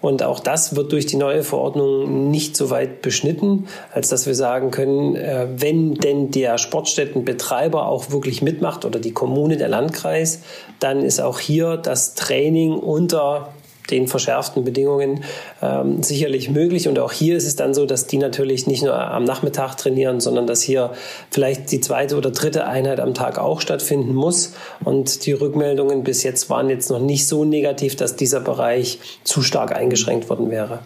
Und 0.06 0.22
auch 0.22 0.38
das 0.38 0.76
wird 0.76 0.92
durch 0.92 1.06
die 1.06 1.16
neue 1.16 1.42
Verordnung 1.42 2.30
nicht 2.30 2.56
so 2.56 2.70
weit 2.70 3.02
beschnitten, 3.02 3.66
als 3.92 4.08
dass 4.08 4.24
wir 4.24 4.36
sagen 4.36 4.70
können, 4.70 5.16
äh, 5.16 5.48
wenn 5.56 5.94
denn 5.94 6.30
der 6.30 6.58
Sportstättenbetreiber 6.58 7.88
auch 7.88 8.12
wirklich 8.12 8.40
mitmacht 8.40 8.84
oder 8.84 9.00
die 9.00 9.10
Kommune, 9.10 9.56
der 9.56 9.66
Landkreis, 9.66 10.42
dann 10.78 11.02
ist 11.02 11.20
auch 11.20 11.40
hier 11.40 11.76
das 11.76 12.14
Training 12.14 12.74
unter 12.74 13.52
den 13.90 14.08
verschärften 14.08 14.64
Bedingungen 14.64 15.24
ähm, 15.62 16.02
sicherlich 16.02 16.50
möglich. 16.50 16.88
Und 16.88 16.98
auch 16.98 17.12
hier 17.12 17.36
ist 17.36 17.46
es 17.46 17.56
dann 17.56 17.74
so, 17.74 17.86
dass 17.86 18.06
die 18.06 18.18
natürlich 18.18 18.66
nicht 18.66 18.82
nur 18.82 18.94
am 18.94 19.24
Nachmittag 19.24 19.76
trainieren, 19.76 20.20
sondern 20.20 20.46
dass 20.46 20.62
hier 20.62 20.92
vielleicht 21.30 21.70
die 21.72 21.80
zweite 21.80 22.16
oder 22.16 22.30
dritte 22.30 22.66
Einheit 22.66 23.00
am 23.00 23.14
Tag 23.14 23.38
auch 23.38 23.60
stattfinden 23.60 24.14
muss. 24.14 24.54
Und 24.84 25.26
die 25.26 25.32
Rückmeldungen 25.32 26.04
bis 26.04 26.22
jetzt 26.22 26.50
waren 26.50 26.70
jetzt 26.70 26.90
noch 26.90 27.00
nicht 27.00 27.26
so 27.26 27.44
negativ, 27.44 27.96
dass 27.96 28.16
dieser 28.16 28.40
Bereich 28.40 28.98
zu 29.24 29.42
stark 29.42 29.74
eingeschränkt 29.74 30.28
worden 30.28 30.50
wäre. 30.50 30.80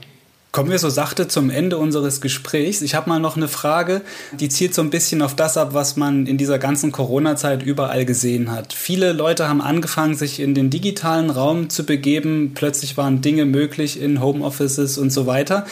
Kommen 0.52 0.70
wir 0.70 0.80
so 0.80 0.90
sachte 0.90 1.28
zum 1.28 1.48
Ende 1.48 1.78
unseres 1.78 2.20
Gesprächs. 2.20 2.82
Ich 2.82 2.96
habe 2.96 3.08
mal 3.08 3.20
noch 3.20 3.36
eine 3.36 3.46
Frage, 3.46 4.02
die 4.32 4.48
zielt 4.48 4.74
so 4.74 4.82
ein 4.82 4.90
bisschen 4.90 5.22
auf 5.22 5.36
das 5.36 5.56
ab, 5.56 5.74
was 5.74 5.96
man 5.96 6.26
in 6.26 6.38
dieser 6.38 6.58
ganzen 6.58 6.90
Corona-Zeit 6.90 7.62
überall 7.62 8.04
gesehen 8.04 8.50
hat. 8.50 8.72
Viele 8.72 9.12
Leute 9.12 9.48
haben 9.48 9.60
angefangen, 9.60 10.16
sich 10.16 10.40
in 10.40 10.54
den 10.54 10.68
digitalen 10.68 11.30
Raum 11.30 11.70
zu 11.70 11.84
begeben. 11.84 12.50
Plötzlich 12.56 12.96
waren 12.96 13.20
Dinge 13.20 13.44
möglich 13.44 14.00
in 14.02 14.20
Homeoffices 14.20 14.98
und 14.98 15.10
so 15.10 15.26
weiter. 15.26 15.66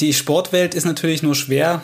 Die 0.00 0.14
Sportwelt 0.14 0.74
ist 0.74 0.86
natürlich 0.86 1.22
nur 1.22 1.34
schwer 1.34 1.82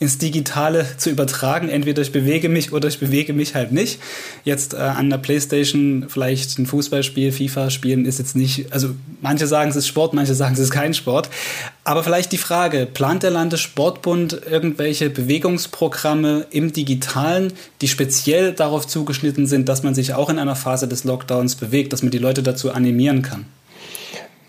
ins 0.00 0.18
Digitale 0.18 0.86
zu 0.96 1.10
übertragen. 1.10 1.68
Entweder 1.68 2.02
ich 2.02 2.12
bewege 2.12 2.48
mich 2.48 2.72
oder 2.72 2.88
ich 2.88 3.00
bewege 3.00 3.32
mich 3.32 3.54
halt 3.54 3.72
nicht. 3.72 3.98
Jetzt 4.44 4.74
äh, 4.74 4.76
an 4.76 5.10
der 5.10 5.18
Playstation 5.18 6.06
vielleicht 6.08 6.58
ein 6.58 6.66
Fußballspiel, 6.66 7.32
FIFA 7.32 7.70
spielen 7.70 8.04
ist 8.04 8.18
jetzt 8.18 8.36
nicht, 8.36 8.72
also 8.72 8.90
manche 9.20 9.46
sagen 9.46 9.70
es 9.70 9.76
ist 9.76 9.88
Sport, 9.88 10.14
manche 10.14 10.34
sagen 10.34 10.54
es 10.54 10.60
ist 10.60 10.70
kein 10.70 10.94
Sport. 10.94 11.28
Aber 11.82 12.04
vielleicht 12.04 12.30
die 12.30 12.38
Frage, 12.38 12.86
plant 12.86 13.24
der 13.24 13.30
Landessportbund 13.30 14.40
irgendwelche 14.48 15.10
Bewegungsprogramme 15.10 16.46
im 16.50 16.72
Digitalen, 16.72 17.52
die 17.80 17.88
speziell 17.88 18.52
darauf 18.52 18.86
zugeschnitten 18.86 19.46
sind, 19.46 19.68
dass 19.68 19.82
man 19.82 19.94
sich 19.94 20.14
auch 20.14 20.30
in 20.30 20.38
einer 20.38 20.56
Phase 20.56 20.86
des 20.86 21.04
Lockdowns 21.04 21.56
bewegt, 21.56 21.92
dass 21.92 22.02
man 22.02 22.10
die 22.12 22.18
Leute 22.18 22.42
dazu 22.42 22.70
animieren 22.70 23.22
kann? 23.22 23.46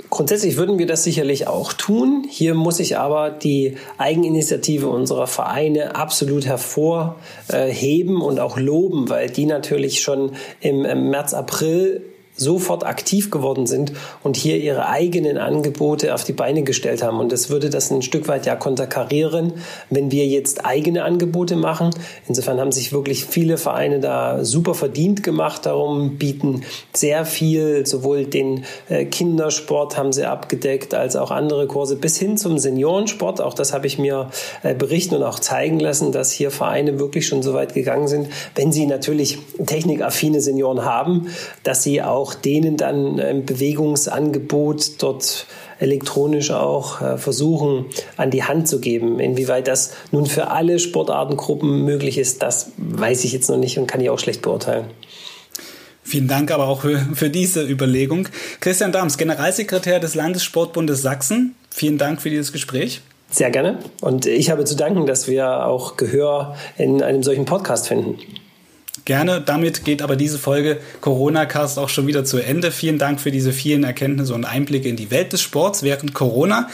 Grundsätzlich 0.10 0.58
würden 0.58 0.80
wir 0.80 0.88
das 0.88 1.04
sicherlich 1.04 1.48
auch 1.48 1.72
tun. 1.72 2.26
Hier 2.28 2.56
muss 2.56 2.80
ich 2.80 2.98
aber 2.98 3.30
die 3.30 3.78
Eigeninitiative 4.00 4.88
unserer 4.88 5.28
Vereine 5.28 5.96
absolut 5.96 6.48
hervorheben 6.48 8.22
und 8.22 8.40
auch 8.40 8.58
loben, 8.58 9.10
weil 9.10 9.30
die 9.30 9.46
natürlich 9.46 10.02
schon 10.02 10.32
im 10.62 11.10
März, 11.10 11.34
April 11.36 12.02
sofort 12.40 12.86
aktiv 12.86 13.32
geworden 13.32 13.68
sind 13.68 13.94
und 14.24 14.38
hier 14.38 14.58
ihre 14.58 14.88
eigenen 14.88 15.38
Angebote 15.38 16.14
auf 16.14 16.24
die 16.24 16.34
Beine 16.34 16.64
gestellt 16.64 17.04
haben. 17.04 17.20
Und 17.20 17.32
das 17.32 17.50
würde 17.50 17.70
das 17.70 17.92
ein 17.92 18.02
Stück 18.02 18.28
weit 18.28 18.46
ja 18.46 18.56
konterkarieren, 18.56 19.54
wenn 19.90 20.12
wir 20.12 20.26
jetzt 20.26 20.66
eigene 20.66 21.04
Angebote 21.04 21.56
machen. 21.56 21.92
Insofern 22.28 22.60
haben 22.60 22.72
sich 22.72 22.94
wirklich 22.94 23.26
viele 23.26 23.58
Vereine 23.58 24.00
da 24.00 24.44
super 24.46 24.74
verdient 24.74 25.24
gemacht. 25.24 25.66
Darum 25.66 26.18
bieten 26.18 26.62
sehr 26.94 27.26
viel, 27.26 27.86
sowohl 27.86 28.26
den 28.26 28.64
äh, 28.88 29.06
Kindersport 29.06 29.98
haben 29.98 30.14
sie 30.14 30.26
abgedeckt, 30.26 30.94
als 30.94 31.16
auch 31.16 31.32
andere 31.32 31.68
Kurse 31.68 31.96
bis 31.96 32.18
hin 32.18 32.38
zum 32.38 32.58
Seniorensport. 32.58 33.42
Auch 33.42 33.54
das 33.54 33.74
habe 33.74 33.88
ich 33.88 34.00
mir 34.00 34.30
äh, 34.64 34.74
berichten 34.74 35.16
und 35.16 35.24
auch 35.24 35.40
zeigen 35.40 35.80
lassen, 35.80 36.12
dass 36.12 36.32
hier 36.32 36.52
Vereine 36.52 37.00
wirklich 37.00 37.28
schon 37.28 37.44
so 37.44 37.54
weit 37.54 37.74
gegangen 37.74 38.08
sind, 38.08 38.30
wenn 38.56 38.72
sie 38.72 38.86
natürlich 38.86 39.40
technikaffine 39.66 40.42
Senioren 40.42 40.86
haben, 40.86 41.28
dass 41.64 41.84
sie 41.84 42.02
auch 42.02 42.29
auch 42.30 42.36
denen 42.36 42.78
dann 42.78 43.20
ein 43.20 43.46
Bewegungsangebot 43.46 45.02
dort 45.02 45.48
elektronisch 45.80 46.52
auch 46.52 47.02
äh, 47.02 47.18
versuchen 47.18 47.86
an 48.18 48.30
die 48.30 48.44
Hand 48.44 48.68
zu 48.68 48.80
geben. 48.80 49.20
Inwieweit 49.20 49.68
das 49.68 49.94
nun 50.12 50.28
für 50.28 50.52
alle 50.52 50.78
Sportartengruppen 50.78 51.86
möglich 51.86 52.18
ist, 52.18 52.44
das 52.44 52.72
weiß 52.78 53.24
ich 53.24 53.34
jetzt 53.34 53.50
noch 53.50 53.58
nicht 53.58 53.80
und 53.80 53.88
kann 53.88 54.02
ich 54.02 54.10
auch 54.12 54.20
schlecht 54.20 54.44
beurteilen. 54.44 54.86
Vielen 56.04 56.28
Dank 56.28 56.52
aber 56.52 56.68
auch 56.68 56.82
für, 56.82 57.00
für 57.14 57.30
diese 57.30 57.64
Überlegung. 57.64 58.28
Christian 58.60 58.92
Dams, 58.92 59.18
Generalsekretär 59.18 60.00
des 60.00 60.14
Landessportbundes 60.14 61.02
Sachsen, 61.02 61.56
vielen 61.72 61.98
Dank 61.98 62.22
für 62.22 62.30
dieses 62.30 62.52
Gespräch. 62.52 63.02
Sehr 63.32 63.50
gerne. 63.50 63.80
Und 64.02 64.26
ich 64.26 64.50
habe 64.52 64.66
zu 64.66 64.76
danken, 64.76 65.06
dass 65.06 65.28
wir 65.28 65.66
auch 65.66 65.98
Gehör 65.98 66.56
in 66.78 67.02
einem 67.02 67.24
solchen 67.24 67.46
Podcast 67.46 67.88
finden. 67.88 68.18
Gerne. 69.10 69.42
Damit 69.42 69.86
geht 69.86 70.04
aber 70.04 70.16
diese 70.16 70.38
Folge 70.38 70.78
Corona 71.02 71.48
Cast 71.48 71.80
auch 71.80 71.90
schon 71.90 72.06
wieder 72.06 72.26
zu 72.26 72.38
Ende. 72.38 72.70
Vielen 72.70 73.00
Dank 73.00 73.20
für 73.20 73.32
diese 73.32 73.54
vielen 73.54 73.84
Erkenntnisse 73.84 74.36
und 74.36 74.46
Einblicke 74.46 74.88
in 74.88 74.98
die 74.98 75.10
Welt 75.10 75.34
des 75.34 75.42
Sports 75.42 75.82
während 75.82 76.14
Corona. 76.14 76.70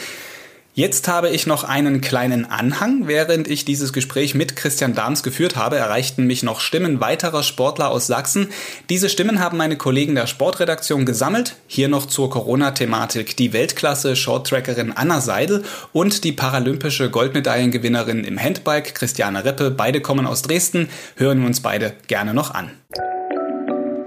Jetzt 0.78 1.08
habe 1.08 1.30
ich 1.30 1.46
noch 1.46 1.64
einen 1.64 2.02
kleinen 2.02 2.44
Anhang. 2.44 3.08
Während 3.08 3.48
ich 3.48 3.64
dieses 3.64 3.94
Gespräch 3.94 4.34
mit 4.34 4.56
Christian 4.56 4.94
Dahms 4.94 5.22
geführt 5.22 5.56
habe, 5.56 5.76
erreichten 5.76 6.26
mich 6.26 6.42
noch 6.42 6.60
Stimmen 6.60 7.00
weiterer 7.00 7.42
Sportler 7.42 7.88
aus 7.88 8.06
Sachsen. 8.06 8.50
Diese 8.90 9.08
Stimmen 9.08 9.40
haben 9.40 9.56
meine 9.56 9.78
Kollegen 9.78 10.14
der 10.14 10.26
Sportredaktion 10.26 11.06
gesammelt. 11.06 11.56
Hier 11.66 11.88
noch 11.88 12.04
zur 12.04 12.28
Corona-Thematik 12.28 13.38
die 13.38 13.54
Weltklasse 13.54 14.16
Shorttrackerin 14.16 14.92
Anna 14.92 15.22
Seidel 15.22 15.64
und 15.94 16.24
die 16.24 16.32
paralympische 16.32 17.08
Goldmedaillengewinnerin 17.08 18.24
im 18.24 18.38
Handbike 18.38 18.94
Christiane 18.94 19.46
Reppe. 19.46 19.70
Beide 19.70 20.02
kommen 20.02 20.26
aus 20.26 20.42
Dresden. 20.42 20.90
Hören 21.16 21.40
wir 21.40 21.46
uns 21.46 21.60
beide 21.60 21.94
gerne 22.06 22.34
noch 22.34 22.50
an. 22.50 22.70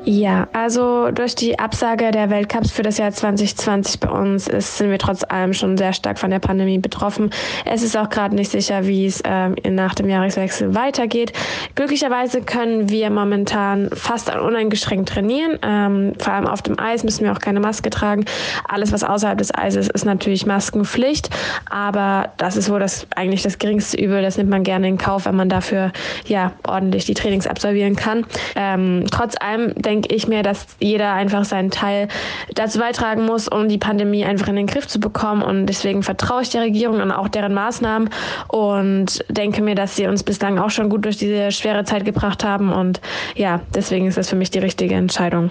Ja, 0.05 0.47
also 0.53 1.11
durch 1.11 1.35
die 1.35 1.59
Absage 1.59 2.11
der 2.11 2.29
Weltcups 2.29 2.71
für 2.71 2.83
das 2.83 2.97
Jahr 2.97 3.11
2020 3.11 3.99
bei 3.99 4.09
uns 4.09 4.47
ist, 4.47 4.77
sind 4.77 4.89
wir 4.89 4.97
trotz 4.97 5.23
allem 5.25 5.53
schon 5.53 5.77
sehr 5.77 5.91
stark 5.91 6.17
von 6.17 6.31
der 6.31 6.39
Pandemie 6.39 6.79
betroffen. 6.79 7.31
Es 7.65 7.83
ist 7.83 7.97
auch 7.97 8.09
gerade 8.09 8.33
nicht 8.33 8.49
sicher, 8.49 8.87
wie 8.87 9.05
es 9.05 9.21
ähm, 9.25 9.55
nach 9.69 9.93
dem 9.93 10.09
Jahreswechsel 10.09 10.73
weitergeht. 10.73 11.33
Glücklicherweise 11.75 12.41
können 12.41 12.89
wir 12.89 13.09
momentan 13.09 13.89
fast 13.93 14.33
uneingeschränkt 14.33 15.09
trainieren. 15.09 15.59
Ähm, 15.61 16.13
vor 16.17 16.33
allem 16.33 16.47
auf 16.47 16.61
dem 16.61 16.79
Eis 16.79 17.03
müssen 17.03 17.25
wir 17.25 17.33
auch 17.33 17.39
keine 17.39 17.59
Maske 17.59 17.89
tragen. 17.89 18.23
Alles, 18.67 18.93
was 18.93 19.03
außerhalb 19.03 19.37
des 19.37 19.53
Eises 19.53 19.89
ist, 19.89 20.05
natürlich 20.05 20.45
Maskenpflicht. 20.45 21.29
Aber 21.69 22.31
das 22.37 22.55
ist 22.55 22.69
wohl 22.69 22.79
das 22.79 23.05
eigentlich 23.15 23.43
das 23.43 23.59
geringste 23.59 23.97
Übel. 23.97 24.21
Das 24.21 24.37
nimmt 24.37 24.49
man 24.49 24.63
gerne 24.63 24.87
in 24.87 24.97
Kauf, 24.97 25.25
wenn 25.25 25.35
man 25.35 25.49
dafür 25.49 25.91
ja 26.25 26.53
ordentlich 26.65 27.05
die 27.05 27.15
Trainings 27.15 27.47
absolvieren 27.47 27.97
kann. 27.97 28.25
Ähm, 28.55 29.05
trotz 29.11 29.35
allem 29.39 29.73
denke 29.89 30.13
ich 30.13 30.27
mir, 30.27 30.43
dass 30.43 30.67
jeder 30.79 31.13
einfach 31.13 31.45
seinen 31.45 31.71
Teil 31.71 32.07
dazu 32.53 32.77
beitragen 32.77 33.25
muss, 33.25 33.47
um 33.47 33.67
die 33.67 33.79
Pandemie 33.79 34.23
einfach 34.23 34.47
in 34.47 34.55
den 34.55 34.67
Griff 34.67 34.87
zu 34.87 34.99
bekommen. 34.99 35.41
Und 35.41 35.65
deswegen 35.65 36.03
vertraue 36.03 36.43
ich 36.43 36.49
der 36.49 36.61
Regierung 36.61 37.01
und 37.01 37.11
auch 37.11 37.27
deren 37.27 37.55
Maßnahmen 37.55 38.09
und 38.47 39.25
denke 39.29 39.63
mir, 39.63 39.73
dass 39.73 39.95
sie 39.95 40.05
uns 40.05 40.23
bislang 40.23 40.59
auch 40.59 40.69
schon 40.69 40.89
gut 40.89 41.05
durch 41.05 41.17
diese 41.17 41.51
schwere 41.51 41.85
Zeit 41.85 42.05
gebracht 42.05 42.43
haben. 42.43 42.71
Und 42.71 43.01
ja, 43.35 43.61
deswegen 43.73 44.05
ist 44.05 44.17
das 44.17 44.29
für 44.29 44.35
mich 44.35 44.51
die 44.51 44.59
richtige 44.59 44.93
Entscheidung. 44.93 45.49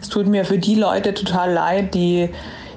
Es 0.00 0.08
tut 0.08 0.26
mir 0.26 0.44
für 0.44 0.58
die 0.58 0.74
Leute 0.74 1.14
total 1.14 1.52
leid, 1.52 1.94
die 1.94 2.30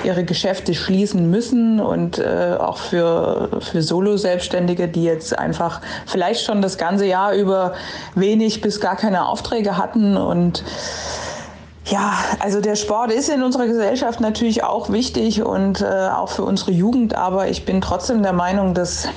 ihre 0.06 0.24
Geschäfte 0.24 0.74
schließen 0.74 1.30
müssen 1.30 1.80
und 1.80 2.20
äh, 2.20 2.56
auch 2.60 2.78
für, 2.78 3.50
für 3.60 3.82
Solo-Selbstständige, 3.82 4.88
die 4.88 5.04
jetzt 5.04 5.38
einfach 5.38 5.82
vielleicht 6.06 6.46
schon 6.46 6.62
das 6.62 6.78
ganze 6.78 7.06
Jahr 7.06 7.34
über 7.34 7.74
wenig 8.14 8.62
bis 8.62 8.80
gar 8.80 8.96
keine 8.96 9.28
Aufträge 9.28 9.78
hatten. 9.78 10.16
Und 10.16 10.64
ja, 11.86 12.14
also 12.40 12.62
der 12.62 12.76
Sport 12.76 13.12
ist 13.12 13.30
in 13.30 13.44
unserer 13.44 13.68
Gesellschaft 13.68 14.20
natürlich 14.20 14.64
auch 14.64 14.92
wichtig 14.92 15.44
und 15.44 15.82
äh, 15.82 15.86
auch 15.86 16.30
für 16.30 16.44
unsere 16.44 16.72
Jugend, 16.72 17.16
aber 17.16 17.48
ich 17.48 17.66
bin 17.66 17.82
trotzdem 17.82 18.24
der 18.24 18.34
Meinung, 18.34 18.74
dass 18.74 19.08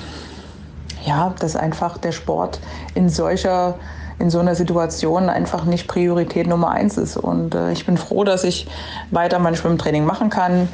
ja, 1.09 1.33
dass 1.39 1.55
einfach 1.55 1.97
der 1.97 2.11
Sport 2.11 2.59
in 2.93 3.09
solcher 3.09 3.75
in 4.19 4.29
so 4.29 4.39
einer 4.39 4.53
Situation 4.53 5.29
einfach 5.29 5.63
nicht 5.63 5.87
Priorität 5.87 6.45
Nummer 6.45 6.71
eins 6.71 6.97
ist. 6.97 7.15
Und 7.15 7.55
äh, 7.55 7.71
ich 7.71 7.85
bin 7.85 7.97
froh, 7.97 8.25
dass 8.25 8.43
ich 8.43 8.67
weiter 9.11 9.39
mein 9.39 9.55
Schwimmtraining 9.55 10.03
machen 10.03 10.29
kann. 10.29 10.67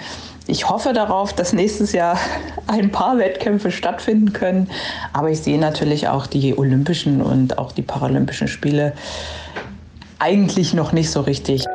Ich 0.47 0.67
hoffe 0.67 0.93
darauf, 0.93 1.31
dass 1.31 1.53
nächstes 1.53 1.91
Jahr 1.91 2.17
ein 2.67 2.91
paar 2.91 3.19
Wettkämpfe 3.19 3.69
stattfinden 3.69 4.33
können. 4.33 4.67
Aber 5.13 5.29
ich 5.29 5.41
sehe 5.41 5.59
natürlich 5.59 6.07
auch 6.07 6.25
die 6.25 6.57
Olympischen 6.57 7.21
und 7.21 7.59
auch 7.59 7.71
die 7.71 7.83
Paralympischen 7.83 8.47
Spiele 8.47 8.93
eigentlich 10.17 10.73
noch 10.73 10.91
nicht 10.91 11.11
so 11.11 11.21
richtig. 11.21 11.65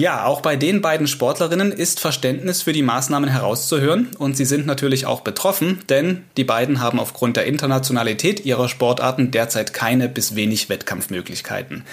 Ja, 0.00 0.24
auch 0.24 0.40
bei 0.40 0.56
den 0.56 0.80
beiden 0.80 1.06
Sportlerinnen 1.06 1.72
ist 1.72 2.00
Verständnis 2.00 2.62
für 2.62 2.72
die 2.72 2.80
Maßnahmen 2.80 3.28
herauszuhören 3.28 4.08
und 4.18 4.34
sie 4.34 4.46
sind 4.46 4.64
natürlich 4.64 5.04
auch 5.04 5.20
betroffen, 5.20 5.80
denn 5.90 6.24
die 6.38 6.44
beiden 6.44 6.80
haben 6.80 6.98
aufgrund 6.98 7.36
der 7.36 7.44
Internationalität 7.44 8.46
ihrer 8.46 8.70
Sportarten 8.70 9.30
derzeit 9.30 9.74
keine 9.74 10.08
bis 10.08 10.34
wenig 10.34 10.70
Wettkampfmöglichkeiten. 10.70 11.84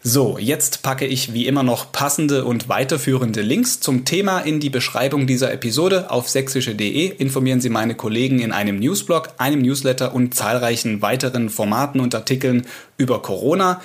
So, 0.00 0.38
jetzt 0.38 0.84
packe 0.84 1.06
ich 1.06 1.34
wie 1.34 1.48
immer 1.48 1.64
noch 1.64 1.90
passende 1.90 2.44
und 2.44 2.68
weiterführende 2.68 3.42
Links 3.42 3.80
zum 3.80 4.04
Thema 4.04 4.38
in 4.38 4.60
die 4.60 4.70
Beschreibung 4.70 5.26
dieser 5.26 5.52
Episode 5.52 6.08
auf 6.12 6.28
sächsische.de. 6.28 7.06
Informieren 7.08 7.60
Sie 7.60 7.68
meine 7.68 7.96
Kollegen 7.96 8.38
in 8.38 8.52
einem 8.52 8.78
Newsblog, 8.78 9.30
einem 9.38 9.60
Newsletter 9.60 10.14
und 10.14 10.36
zahlreichen 10.36 11.02
weiteren 11.02 11.50
Formaten 11.50 12.00
und 12.00 12.14
Artikeln 12.14 12.64
über 12.96 13.20
Corona. 13.20 13.80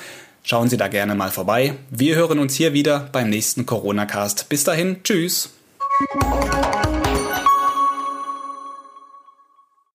Schauen 0.48 0.70
Sie 0.70 0.78
da 0.78 0.88
gerne 0.88 1.16
mal 1.16 1.32
vorbei. 1.32 1.74
Wir 1.90 2.16
hören 2.16 2.38
uns 2.38 2.54
hier 2.54 2.72
wieder 2.72 3.10
beim 3.12 3.32
nächsten 3.32 3.66
Corona-Cast. 3.66 4.48
Bis 4.48 4.64
dahin, 4.64 5.02
tschüss. 5.04 5.50